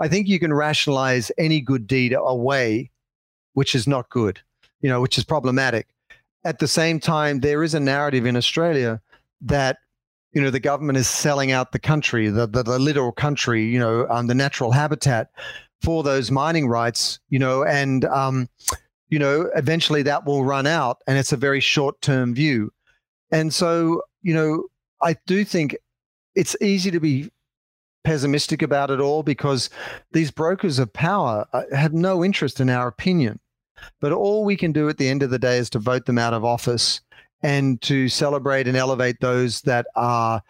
[0.00, 2.90] I think you can rationalize any good deed away
[3.54, 4.40] which is not good
[4.80, 5.88] you know which is problematic.
[6.44, 9.00] At the same time there is a narrative in australia
[9.40, 9.78] that
[10.32, 13.78] you know the government is selling out the country the the, the littoral country you
[13.78, 15.30] know um, the natural habitat
[15.80, 18.48] for those mining rights you know and um,
[19.12, 22.72] you know, eventually that will run out and it's a very short term view.
[23.30, 24.64] And so, you know,
[25.02, 25.76] I do think
[26.34, 27.30] it's easy to be
[28.04, 29.68] pessimistic about it all because
[30.12, 33.38] these brokers of power uh, have no interest in our opinion.
[34.00, 36.16] But all we can do at the end of the day is to vote them
[36.16, 37.02] out of office
[37.42, 40.42] and to celebrate and elevate those that are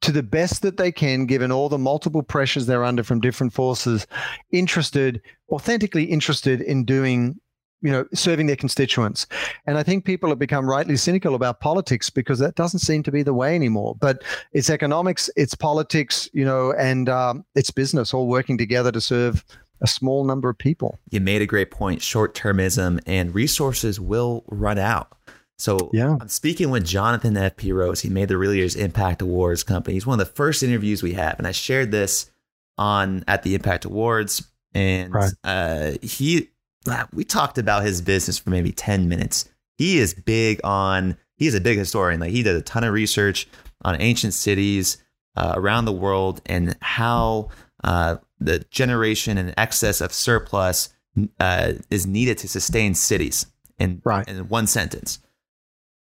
[0.00, 3.52] to the best that they can, given all the multiple pressures they're under from different
[3.52, 4.06] forces,
[4.50, 5.20] interested,
[5.50, 7.38] authentically interested in doing
[7.82, 9.26] you know, serving their constituents.
[9.66, 13.12] And I think people have become rightly cynical about politics because that doesn't seem to
[13.12, 13.94] be the way anymore.
[13.98, 14.22] But
[14.52, 19.44] it's economics, it's politics, you know, and um, it's business all working together to serve
[19.80, 20.98] a small number of people.
[21.10, 22.02] You made a great point.
[22.02, 25.12] Short termism and resources will run out.
[25.58, 26.16] So yeah.
[26.20, 27.56] I'm speaking with Jonathan F.
[27.56, 27.72] P.
[27.72, 28.00] Rose.
[28.00, 29.94] He made the Real Leaders Impact Awards company.
[29.94, 31.38] He's one of the first interviews we have.
[31.38, 32.30] And I shared this
[32.78, 34.46] on at the Impact Awards.
[34.74, 35.32] And right.
[35.44, 36.50] uh, he
[37.12, 39.48] we talked about his business for maybe 10 minutes.
[39.78, 42.20] He is big on, he's a big historian.
[42.20, 43.48] Like he did a ton of research
[43.82, 44.98] on ancient cities
[45.36, 47.50] uh, around the world and how
[47.84, 50.90] uh, the generation and excess of surplus
[51.40, 53.46] uh, is needed to sustain cities
[53.78, 54.26] in, right.
[54.28, 55.18] in one sentence.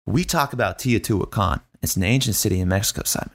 [0.07, 1.61] We talk about Teotihuacan.
[1.83, 3.31] It's an ancient city in Mexico, Simon.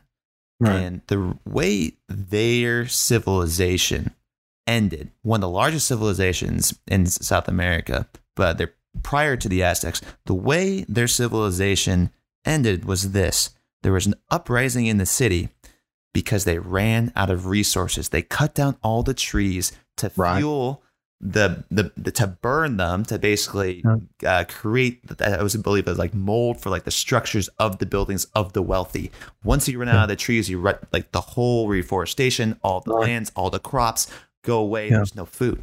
[0.59, 0.75] Right.
[0.75, 4.13] And the way their civilization
[4.67, 10.01] ended, one of the largest civilizations in South America, but they're prior to the Aztecs,
[10.25, 12.11] the way their civilization
[12.45, 13.51] ended was this.
[13.83, 15.49] There was an uprising in the city
[16.13, 18.09] because they ran out of resources.
[18.09, 20.37] They cut down all the trees to right.
[20.37, 20.81] fuel
[21.21, 23.83] the, the, the to burn them to basically
[24.25, 28.25] uh, create I was believe as like mold for like the structures of the buildings
[28.35, 29.11] of the wealthy.
[29.43, 32.93] Once you run out of the trees, you run like the whole reforestation, all the
[32.93, 34.07] lands, all the crops
[34.45, 34.89] go away.
[34.89, 34.97] Yeah.
[34.97, 35.61] There's no food.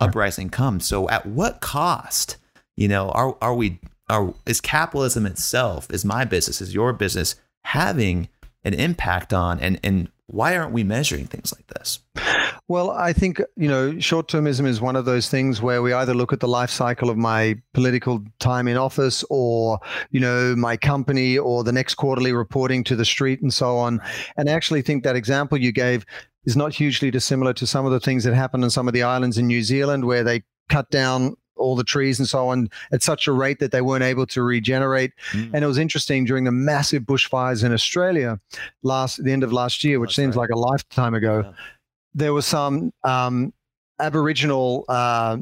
[0.00, 0.86] Uprising comes.
[0.86, 2.36] So at what cost?
[2.76, 7.34] You know, are are we are is capitalism itself, is my business, is your business
[7.64, 8.28] having
[8.64, 12.00] an impact on and and why aren't we measuring things like this?
[12.68, 16.12] Well, I think, you know, short termism is one of those things where we either
[16.12, 19.80] look at the life cycle of my political time in office or,
[20.10, 24.02] you know, my company or the next quarterly reporting to the street and so on.
[24.36, 26.04] And I actually think that example you gave
[26.48, 29.02] is not hugely dissimilar to some of the things that happen in some of the
[29.02, 33.02] islands in New Zealand where they cut down all the trees and so on at
[33.02, 35.12] such a rate that they weren't able to regenerate.
[35.32, 35.50] Mm.
[35.52, 38.40] And it was interesting during the massive bushfires in Australia
[38.82, 40.44] last the end of last year, which seems right.
[40.44, 41.42] like a lifetime ago.
[41.44, 41.52] Yeah.
[42.14, 43.52] There were some um,
[44.00, 45.36] Aboriginal uh,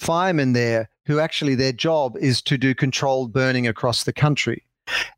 [0.00, 4.64] firemen there who actually their job is to do controlled burning across the country.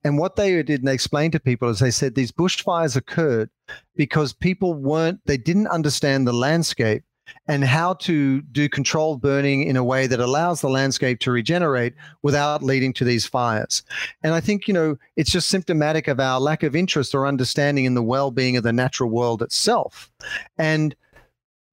[0.04, 3.50] And what they did, and they explained to people, is they said these bushfires occurred
[3.96, 7.04] because people weren't, they didn't understand the landscape
[7.46, 11.94] and how to do controlled burning in a way that allows the landscape to regenerate
[12.22, 13.82] without leading to these fires.
[14.22, 17.84] And I think, you know, it's just symptomatic of our lack of interest or understanding
[17.84, 20.10] in the well being of the natural world itself.
[20.58, 20.94] And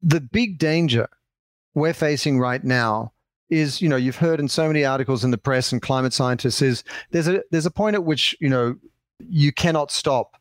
[0.01, 1.09] the big danger
[1.73, 3.13] we're facing right now
[3.49, 6.61] is you know you've heard in so many articles in the press and climate scientists
[6.61, 8.75] is there's a there's a point at which you know
[9.19, 10.35] you cannot stop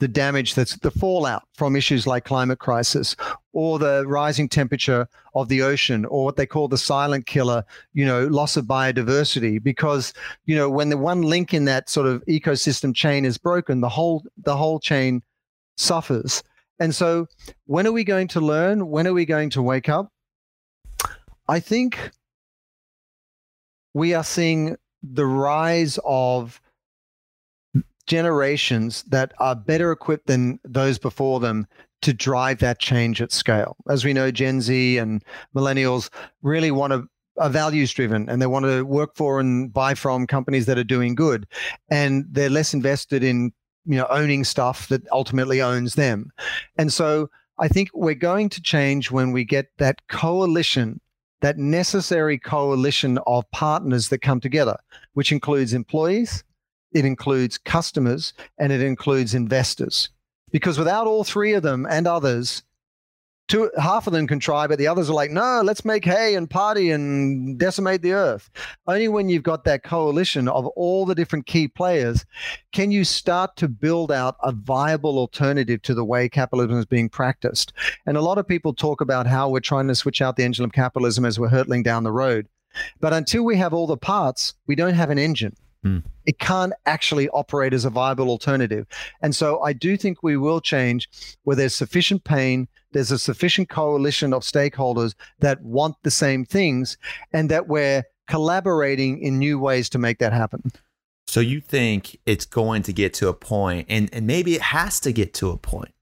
[0.00, 3.16] the damage that's the fallout from issues like climate crisis
[3.52, 8.06] or the rising temperature of the ocean or what they call the silent killer you
[8.06, 10.12] know loss of biodiversity because
[10.46, 13.88] you know when the one link in that sort of ecosystem chain is broken the
[13.88, 15.22] whole the whole chain
[15.78, 16.42] suffers.
[16.80, 17.26] And so
[17.66, 18.88] when are we going to learn?
[18.88, 20.12] When are we going to wake up?
[21.48, 22.10] I think
[23.98, 26.60] we are seeing the rise of
[28.06, 31.66] generations that are better equipped than those before them
[32.00, 33.76] to drive that change at scale.
[33.90, 35.22] As we know, Gen Z and
[35.54, 36.10] millennials
[36.42, 40.26] really want to are values driven and they want to work for and buy from
[40.26, 41.46] companies that are doing good
[41.88, 43.52] and they're less invested in
[43.84, 46.32] you know owning stuff that ultimately owns them
[46.78, 47.30] and so
[47.60, 51.00] i think we're going to change when we get that coalition
[51.40, 54.76] that necessary coalition of partners that come together
[55.14, 56.44] which includes employees
[56.92, 60.08] it includes customers, and it includes investors.
[60.50, 62.62] Because without all three of them and others,
[63.48, 66.34] two, half of them can try, but the others are like, no, let's make hay
[66.34, 68.50] and party and decimate the earth.
[68.86, 72.24] Only when you've got that coalition of all the different key players
[72.72, 77.08] can you start to build out a viable alternative to the way capitalism is being
[77.08, 77.72] practiced.
[78.06, 80.64] And a lot of people talk about how we're trying to switch out the engine
[80.64, 82.48] of capitalism as we're hurtling down the road.
[83.00, 85.56] But until we have all the parts, we don't have an engine.
[86.26, 88.86] It can't actually operate as a viable alternative.
[89.22, 91.08] And so I do think we will change
[91.44, 96.98] where there's sufficient pain, there's a sufficient coalition of stakeholders that want the same things,
[97.32, 100.70] and that we're collaborating in new ways to make that happen.
[101.26, 105.00] So you think it's going to get to a point, and, and maybe it has
[105.00, 105.92] to get to a point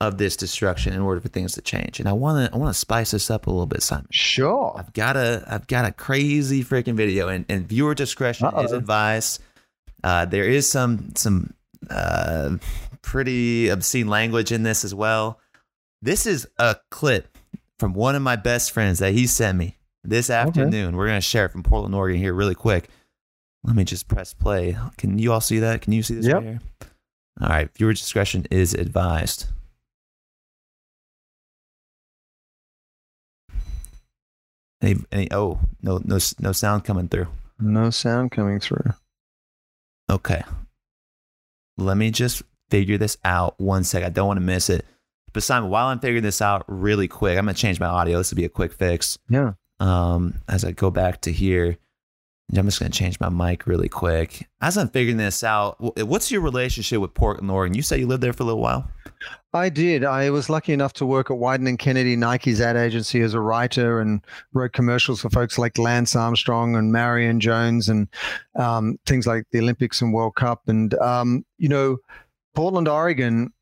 [0.00, 2.00] of this destruction in order for things to change.
[2.00, 4.06] And I want to I want to spice this up a little bit, Simon.
[4.10, 4.74] Sure.
[4.76, 8.64] I've got a I've got a crazy freaking video, and, and viewer discretion Uh-oh.
[8.64, 9.42] is advised.
[10.02, 11.52] Uh, there is some some
[11.90, 12.56] uh,
[13.02, 15.38] pretty obscene language in this as well.
[16.00, 17.36] This is a clip
[17.78, 20.88] from one of my best friends that he sent me this afternoon.
[20.88, 20.96] Okay.
[20.96, 22.88] We're gonna share it from Portland, Oregon here really quick.
[23.64, 24.78] Let me just press play.
[24.96, 25.82] Can you all see that?
[25.82, 26.36] Can you see this yep.
[26.36, 26.60] right here?
[27.42, 29.46] All right, viewer discretion is advised.
[34.82, 37.28] Any, any, oh, no, no, no sound coming through.
[37.58, 38.94] No sound coming through.
[40.10, 40.42] Okay.
[41.76, 44.02] Let me just figure this out one sec.
[44.02, 44.86] I don't want to miss it.
[45.32, 48.18] But Simon, while I'm figuring this out really quick, I'm gonna change my audio.
[48.18, 49.18] This will be a quick fix.
[49.28, 49.52] Yeah.
[49.78, 51.78] Um, as I go back to here,
[52.56, 54.48] I'm just gonna change my mic really quick.
[54.60, 57.74] As I'm figuring this out, what's your relationship with Portland, Oregon?
[57.74, 58.90] You say you lived there for a little while.
[59.52, 60.04] I did.
[60.04, 63.40] I was lucky enough to work at Wieden and Kennedy, Nike's ad agency, as a
[63.40, 68.08] writer and wrote commercials for folks like Lance Armstrong and Marion Jones and
[68.56, 70.62] um, things like the Olympics and World Cup.
[70.68, 71.98] And, um, you know,
[72.54, 73.52] Portland, Oregon,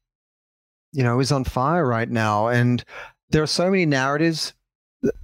[0.92, 2.84] you know, is on fire right now, and
[3.30, 4.54] there are so many narratives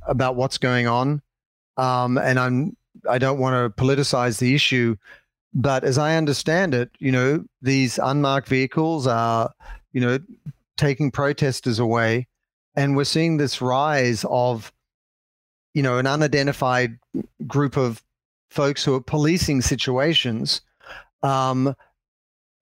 [0.06, 1.22] about what's going on,
[1.76, 2.76] um, and I'm
[3.08, 4.96] I don't want to politicize the issue,
[5.52, 9.50] but as I understand it, you know, these unmarked vehicles are,
[9.94, 10.18] you know,
[10.76, 12.26] taking protesters away,
[12.76, 14.70] and we're seeing this rise of,
[15.72, 16.98] you know, an unidentified
[17.46, 18.02] group of
[18.50, 20.60] folks who are policing situations.
[21.22, 21.74] Um,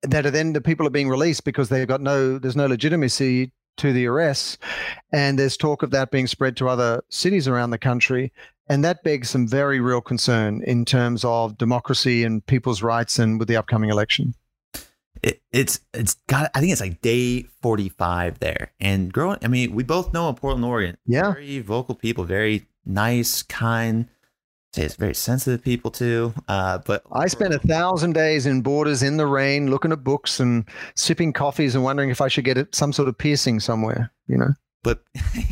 [0.03, 3.51] that are then the people are being released because they've got no there's no legitimacy
[3.77, 4.57] to the arrests.
[5.11, 8.31] And there's talk of that being spread to other cities around the country.
[8.67, 13.39] And that begs some very real concern in terms of democracy and people's rights and
[13.39, 14.35] with the upcoming election
[15.23, 19.73] it, it's it's got i think it's like day 45 there and growing i mean
[19.73, 24.07] we both know in portland oregon yeah very vocal people very nice kind
[24.73, 26.33] say it's very sensitive people too.
[26.47, 30.39] Uh, but I spent a thousand days in borders in the rain, looking at books
[30.39, 34.11] and sipping coffees and wondering if I should get some sort of piercing somewhere.
[34.27, 34.49] You know.
[34.83, 35.03] But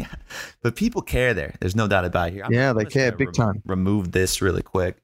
[0.61, 1.55] but people care there.
[1.59, 2.33] There's no doubt about it.
[2.33, 2.45] Here.
[2.45, 3.61] I'm yeah, they care big time.
[3.65, 4.97] Remove this really quick,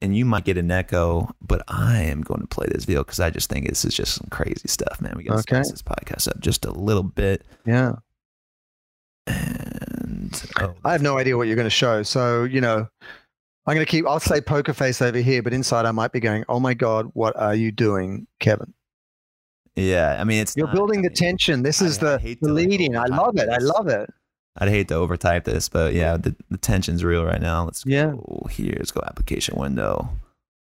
[0.00, 1.28] and you might get an echo.
[1.40, 4.14] But I am going to play this video because I just think this is just
[4.14, 5.14] some crazy stuff, man.
[5.16, 5.68] We got to okay.
[5.68, 7.44] this podcast up just a little bit.
[7.64, 7.96] Yeah.
[9.26, 10.74] And oh.
[10.84, 12.02] I have no idea what you're going to show.
[12.02, 12.88] So you know,
[13.66, 16.20] I'm going to keep, I'll say poker face over here, but inside I might be
[16.20, 18.72] going, oh my God, what are you doing, Kevin?
[19.74, 20.16] Yeah.
[20.20, 21.62] I mean, it's, you're not, building I the tension.
[21.64, 22.92] This I, is the, the leading.
[22.94, 23.48] Like I love it.
[23.48, 24.08] I love it.
[24.58, 27.64] I'd hate to overtype this, but yeah, the, the tension's real right now.
[27.64, 28.12] Let's yeah.
[28.12, 28.74] go here.
[28.78, 30.08] Let's go application window.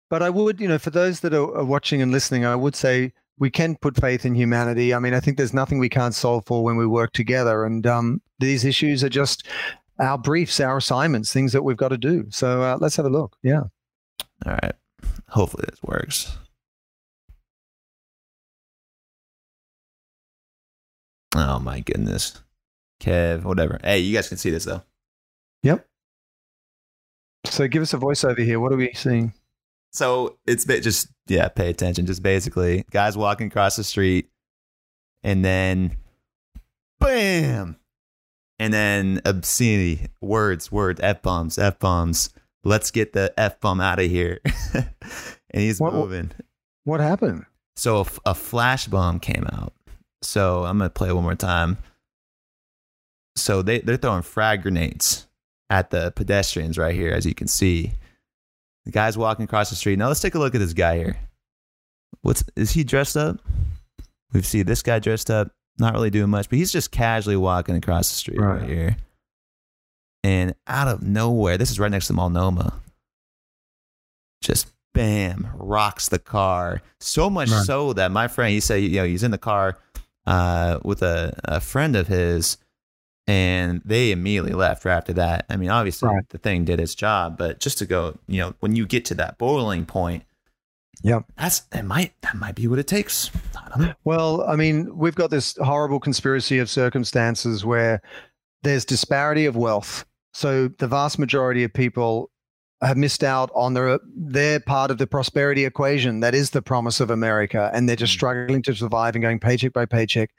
[0.10, 2.76] But I would, you know, for those that are, are watching and listening, I would
[2.76, 4.94] say we can put faith in humanity.
[4.94, 7.66] I mean, I think there's nothing we can't solve for when we work together.
[7.66, 9.46] And um, these issues are just
[10.00, 12.26] our briefs, our assignments, things that we've got to do.
[12.30, 13.36] So uh, let's have a look.
[13.44, 13.64] Yeah.
[14.46, 14.74] All right.
[15.30, 16.38] Hopefully this works.
[21.36, 22.42] Oh my goodness.
[23.00, 23.80] Kev, whatever.
[23.84, 24.84] Hey, you guys can see this though.
[25.64, 25.88] Yep.
[27.45, 28.60] So give us a voiceover here.
[28.60, 29.34] What are we seeing?
[29.91, 32.06] So it's just yeah, pay attention.
[32.06, 34.30] Just basically, guys walking across the street,
[35.24, 35.98] and then,
[37.00, 37.78] bam,
[38.60, 42.30] and then obscenity, words, words, f bombs, f bombs.
[42.64, 44.39] Let's get the f bomb out of here.
[44.74, 44.86] and
[45.52, 46.32] he's what, moving.
[46.84, 47.45] What happened?
[47.76, 49.74] So a, a flash bomb came out.
[50.22, 51.78] So I'm gonna play one more time.
[53.40, 55.28] So they they're throwing frag grenades
[55.70, 57.94] at the pedestrians right here, as you can see.
[58.86, 60.00] The guy's walking across the street.
[60.00, 61.18] Now let's take a look at this guy here.
[62.22, 63.38] What's is he dressed up?
[64.34, 67.76] We've seen this guy dressed up not really doing much, but he's just casually walking
[67.76, 68.98] across the street right, right here.
[70.24, 72.74] And out of nowhere, this is right next to Multnomah.
[74.42, 76.82] Just bam, rocks the car.
[77.00, 77.66] So much right.
[77.66, 79.78] so that my friend, he said, you know, he's in the car
[80.26, 82.58] uh, with a, a friend of his,
[83.28, 85.46] and they immediately left right after that.
[85.50, 86.28] I mean, obviously right.
[86.30, 89.16] the thing did its job, but just to go, you know, when you get to
[89.16, 90.24] that boiling point,
[91.04, 93.30] yeah, that's that might that might be what it takes.
[93.56, 98.02] I well, I mean, we've got this horrible conspiracy of circumstances where
[98.64, 100.06] there's disparity of wealth.
[100.34, 102.32] So the vast majority of people
[102.82, 107.00] have missed out on their their part of the prosperity equation that is the promise
[107.00, 108.18] of America, and they're just mm.
[108.18, 110.32] struggling to survive and going paycheck by paycheck.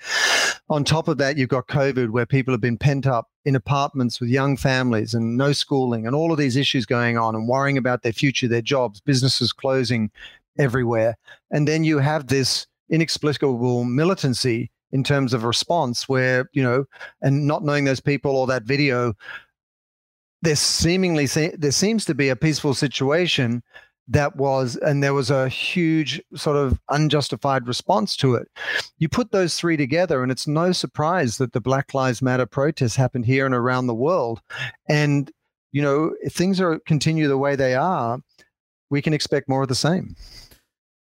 [0.71, 4.21] On top of that, you've got COVID, where people have been pent up in apartments
[4.21, 7.79] with young families and no schooling, and all of these issues going on, and worrying
[7.79, 10.11] about their future, their jobs, businesses closing,
[10.59, 11.17] everywhere.
[11.51, 16.85] And then you have this inexplicable militancy in terms of response where, you know,
[17.21, 19.15] and not knowing those people or that video,
[20.43, 23.63] there seemingly there seems to be a peaceful situation
[24.11, 28.49] that was and there was a huge sort of unjustified response to it.
[28.99, 32.97] You put those three together and it's no surprise that the black lives matter protests
[32.97, 34.41] happened here and around the world.
[34.89, 35.31] And
[35.73, 38.19] you know if things are continue the way they are
[38.91, 40.17] we can expect more of the same.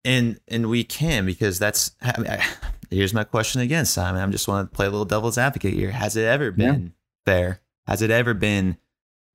[0.04, 2.44] And and we can because that's I mean, I,
[2.90, 4.22] here's my question again simon.
[4.22, 5.90] I'm just want to play a little devil's advocate here.
[5.90, 7.32] Has it ever been yeah.
[7.32, 7.60] fair?
[7.86, 8.76] Has it ever been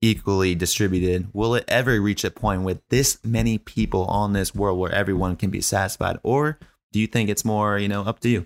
[0.02, 1.28] equally distributed?
[1.34, 5.36] Will it ever reach a point with this many people on this world where everyone
[5.36, 6.18] can be satisfied?
[6.24, 6.60] Or
[6.91, 8.45] do you think it's more you know up to you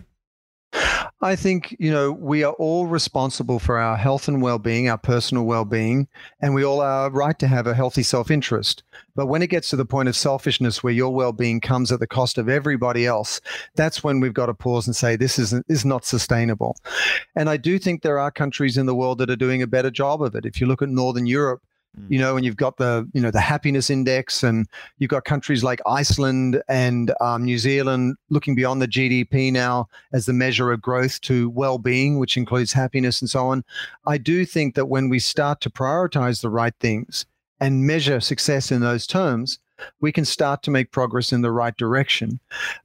[1.23, 4.97] I think, you know, we are all responsible for our health and well being, our
[4.97, 6.09] personal well being,
[6.41, 8.83] and we all are right to have a healthy self interest.
[9.15, 12.01] But when it gets to the point of selfishness where your well being comes at
[12.01, 13.39] the cost of everybody else,
[13.75, 16.75] that's when we've got to pause and say, this is, is not sustainable.
[17.37, 19.91] And I do think there are countries in the world that are doing a better
[19.91, 20.45] job of it.
[20.45, 21.61] If you look at Northern Europe.
[22.09, 24.67] You know, and you've got the you know the happiness index, and
[24.97, 30.25] you've got countries like Iceland and um, New Zealand looking beyond the GDP now as
[30.25, 33.63] the measure of growth to well-being, which includes happiness and so on.
[34.07, 37.25] I do think that when we start to prioritize the right things
[37.59, 39.59] and measure success in those terms,
[40.01, 42.39] we can start to make progress in the right direction.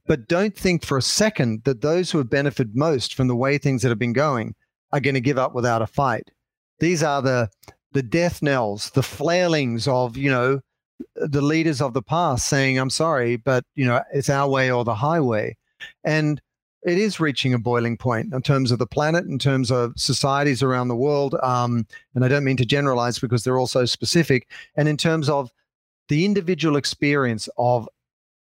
[0.07, 3.57] But don't think for a second that those who have benefited most from the way
[3.57, 4.55] things that have been going
[4.91, 6.31] are going to give up without a fight.
[6.79, 7.49] These are the
[7.91, 10.61] the death knells, the flailings of, you know,
[11.15, 14.83] the leaders of the past saying, I'm sorry, but, you know, it's our way or
[14.83, 15.55] the highway.
[16.03, 16.41] And
[16.83, 20.63] it is reaching a boiling point in terms of the planet, in terms of societies
[20.63, 21.35] around the world.
[21.41, 21.85] Um,
[22.15, 24.49] and I don't mean to generalize because they're all so specific.
[24.75, 25.51] And in terms of
[26.07, 27.87] the individual experience of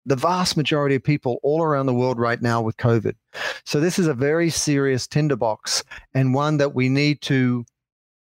[0.05, 3.15] the vast majority of people all around the world right now with COVID.
[3.63, 5.83] So this is a very serious tinderbox
[6.13, 7.65] and one that we need to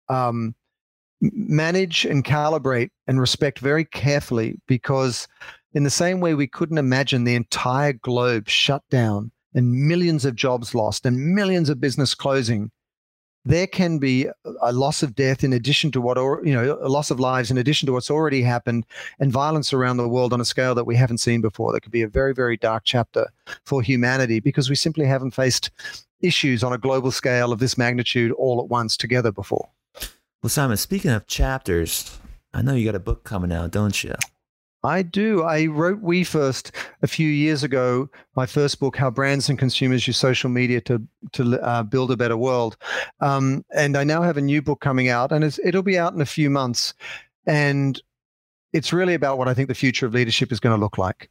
[0.10, 0.54] um,
[1.32, 5.28] manage and calibrate and respect very carefully because
[5.74, 10.36] in the same way we couldn't imagine the entire globe shut down and millions of
[10.36, 12.72] jobs lost and millions of business closing
[13.46, 14.28] there can be
[14.62, 17.52] a loss of death in addition to what or, you know a loss of lives
[17.52, 18.86] in addition to what's already happened
[19.20, 21.74] and violence around the world on a scale that we haven't seen before.
[21.74, 23.28] That could be a very very dark chapter
[23.66, 25.72] for humanity because we simply haven't faced
[26.22, 29.70] issues on a global scale of this magnitude all at once together before
[30.44, 32.20] well, Simon, speaking of chapters,
[32.54, 34.14] I know you got a book coming out, don't you?
[34.84, 35.44] I do.
[35.44, 38.10] I wrote We First a few years ago.
[38.36, 42.18] My first book, How Brands and Consumers Use Social Media to to uh, Build a
[42.18, 42.76] Better World,
[43.22, 46.20] um, and I now have a new book coming out, and it'll be out in
[46.20, 46.94] a few months,
[47.48, 48.02] and
[48.74, 51.30] it's really about what I think the future of leadership is going to look like.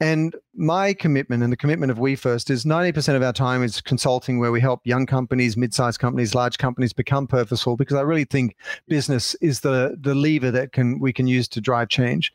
[0.00, 3.80] And my commitment and the commitment of We First is 90% of our time is
[3.80, 8.24] consulting where we help young companies, mid-sized companies, large companies become purposeful because I really
[8.24, 8.56] think
[8.88, 12.32] business is the the lever that can we can use to drive change.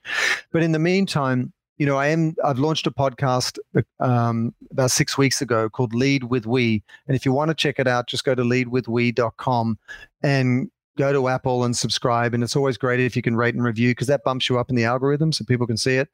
[0.51, 3.57] But in the meantime, you know, I am I've launched a podcast
[3.99, 6.83] um, about six weeks ago called Lead with We.
[7.07, 9.79] And if you want to check it out, just go to leadwithwe.com
[10.23, 12.33] and go to Apple and subscribe.
[12.33, 14.69] And it's always great if you can rate and review because that bumps you up
[14.69, 16.09] in the algorithm so people can see it.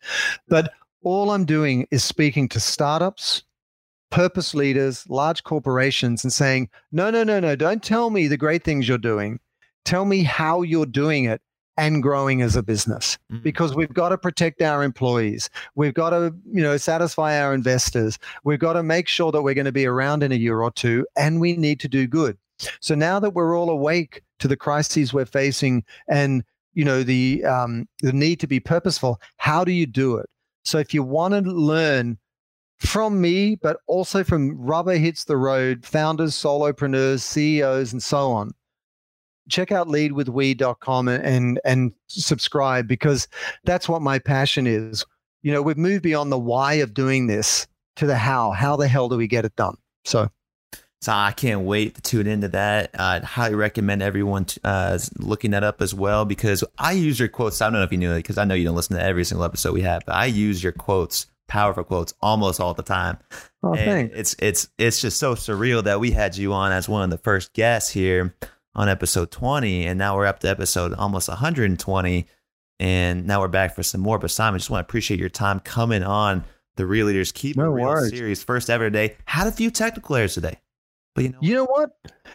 [0.47, 0.71] But
[1.05, 3.43] all I'm doing is speaking to startups,
[4.09, 8.63] purpose leaders, large corporations, and saying, no, no, no, no, don't tell me the great
[8.63, 9.39] things you're doing.
[9.85, 11.41] Tell me how you're doing it
[11.77, 13.17] and growing as a business.
[13.31, 13.43] Mm-hmm.
[13.43, 15.49] because we've got to protect our employees.
[15.75, 18.17] We've got to you know satisfy our investors.
[18.43, 20.71] We've got to make sure that we're going to be around in a year or
[20.71, 22.37] two and we need to do good.
[22.79, 26.43] So now that we're all awake to the crises we're facing and
[26.73, 30.29] you know the um, the need to be purposeful how do you do it
[30.65, 32.17] so if you want to learn
[32.79, 38.51] from me, but also from Rubber Hits the Road, founders, solopreneurs, CEOs, and so on,
[39.49, 43.27] check out leadwithwe.com and, and, and subscribe because
[43.63, 45.05] that's what my passion is.
[45.43, 48.51] You know, we've moved beyond the why of doing this to the how.
[48.51, 49.77] How the hell do we get it done?
[50.03, 50.29] So
[51.05, 52.89] so I can't wait to tune into that.
[52.99, 57.61] I'd highly recommend everyone uh, looking that up as well because I use your quotes.
[57.61, 59.23] I don't know if you knew it because I know you don't listen to every
[59.23, 63.19] single episode we have, but I use your quotes, powerful quotes, almost all the time.
[63.61, 64.15] Oh, and thanks.
[64.17, 67.19] It's it's it's just so surreal that we had you on as one of the
[67.19, 68.33] first guests here
[68.73, 72.25] on episode 20, and now we're up to episode almost 120,
[72.79, 74.17] and now we're back for some more.
[74.17, 76.45] But Simon, just want to appreciate your time coming on
[76.77, 78.09] the Real Leaders Keep no Real worries.
[78.09, 79.17] series, first ever day.
[79.25, 80.57] Had a few technical errors today.
[81.15, 81.91] But you know, you know what?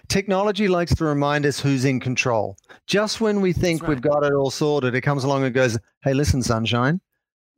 [0.08, 2.56] Technology likes to remind us who's in control.
[2.86, 3.90] Just when we think right.
[3.90, 7.00] we've got it all sorted, it comes along and goes, "Hey, listen, sunshine,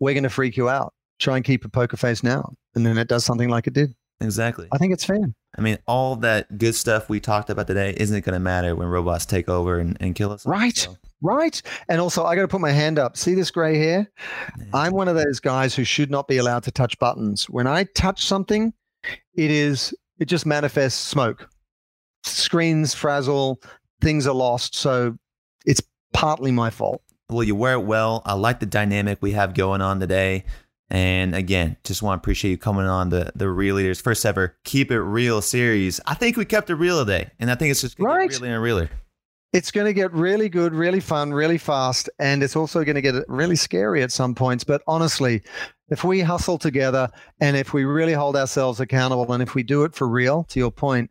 [0.01, 0.93] we're going to freak you out.
[1.21, 3.95] Try and keep a poker face now." And then it does something like it did.
[4.21, 4.69] Exactly.
[4.73, 5.23] I think it's fair.
[5.57, 8.89] I mean, all that good stuff we talked about today isn't going to matter when
[8.89, 10.47] robots take over and, and kill us.
[10.47, 10.77] Right.
[10.77, 10.97] So.
[11.21, 11.61] Right.
[11.89, 13.17] And also, I got to put my hand up.
[13.17, 14.11] See this gray hair?
[14.59, 14.65] Yeah.
[14.75, 17.49] I'm one of those guys who should not be allowed to touch buttons.
[17.49, 18.73] When I touch something,
[19.35, 21.49] it is it just manifests smoke.
[22.25, 23.61] Screens frazzle,
[24.01, 24.77] things are lost.
[24.77, 25.19] So
[25.67, 27.03] it's partly my fault.
[27.29, 28.23] Well, you wear it well.
[28.25, 30.45] I like the dynamic we have going on today.
[30.91, 34.57] And again, just want to appreciate you coming on the the Real Leaders first ever
[34.65, 36.01] Keep It Real series.
[36.07, 38.31] I think we kept it real today, and I think it's just right.
[38.31, 38.91] realer and realer.
[39.55, 43.01] It's going to get really good, really fun, really fast, and it's also going to
[43.01, 44.65] get really scary at some points.
[44.65, 45.43] But honestly,
[45.93, 49.85] if we hustle together and if we really hold ourselves accountable and if we do
[49.85, 51.11] it for real, to your point,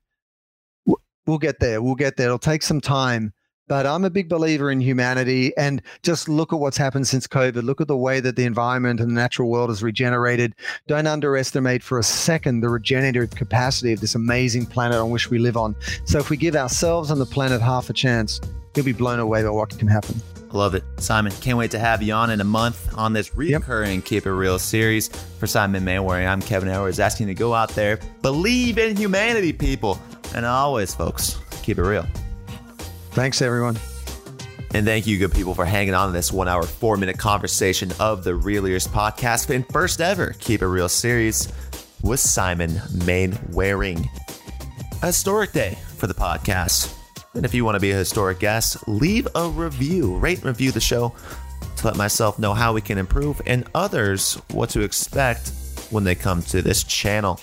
[1.28, 1.84] we'll get there.
[1.84, 2.28] We'll get there.
[2.28, 3.32] It'll take some time.
[3.68, 5.56] But I'm a big believer in humanity.
[5.56, 7.62] And just look at what's happened since COVID.
[7.62, 10.56] Look at the way that the environment and the natural world has regenerated.
[10.88, 15.38] Don't underestimate for a second the regenerative capacity of this amazing planet on which we
[15.38, 15.76] live on.
[16.06, 18.42] So if we give ourselves and the planet half a chance,
[18.76, 20.22] you'll be blown away by what can happen.
[20.54, 20.84] Love it.
[20.98, 24.06] Simon, can't wait to have you on in a month on this recurring yep.
[24.06, 25.08] Keep It Real series.
[25.40, 29.54] For Simon Mainwaring, I'm Kevin Edwards asking you to go out there, believe in humanity,
[29.54, 30.00] people.
[30.36, 32.06] And always, folks, keep it real.
[33.12, 33.78] Thanks, everyone.
[34.74, 37.92] And thank you, good people, for hanging on to this one hour, four minute conversation
[38.00, 41.52] of the Real Ears podcast and first ever Keep It Real series
[42.04, 44.10] with Simon Mainwaring.
[45.02, 47.01] A historic day for the podcast.
[47.34, 50.72] And if you want to be a historic guest, leave a review, rate and review
[50.72, 51.16] the show
[51.78, 55.52] to let myself know how we can improve and others what to expect
[55.92, 57.40] when they come to this channel.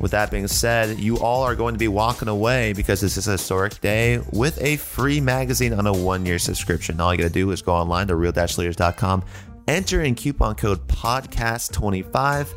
[0.00, 3.26] With that being said, you all are going to be walking away because this is
[3.26, 7.00] a historic day with a free magazine on a one year subscription.
[7.00, 9.24] All you got to do is go online to real-leaders.com,
[9.66, 12.48] enter in coupon code podcast25,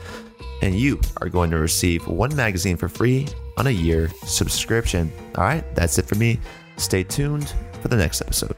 [0.62, 3.28] and you are going to receive one magazine for free
[3.58, 5.12] on a year subscription.
[5.36, 6.39] All right, that's it for me.
[6.78, 8.55] Stay tuned for the next episode.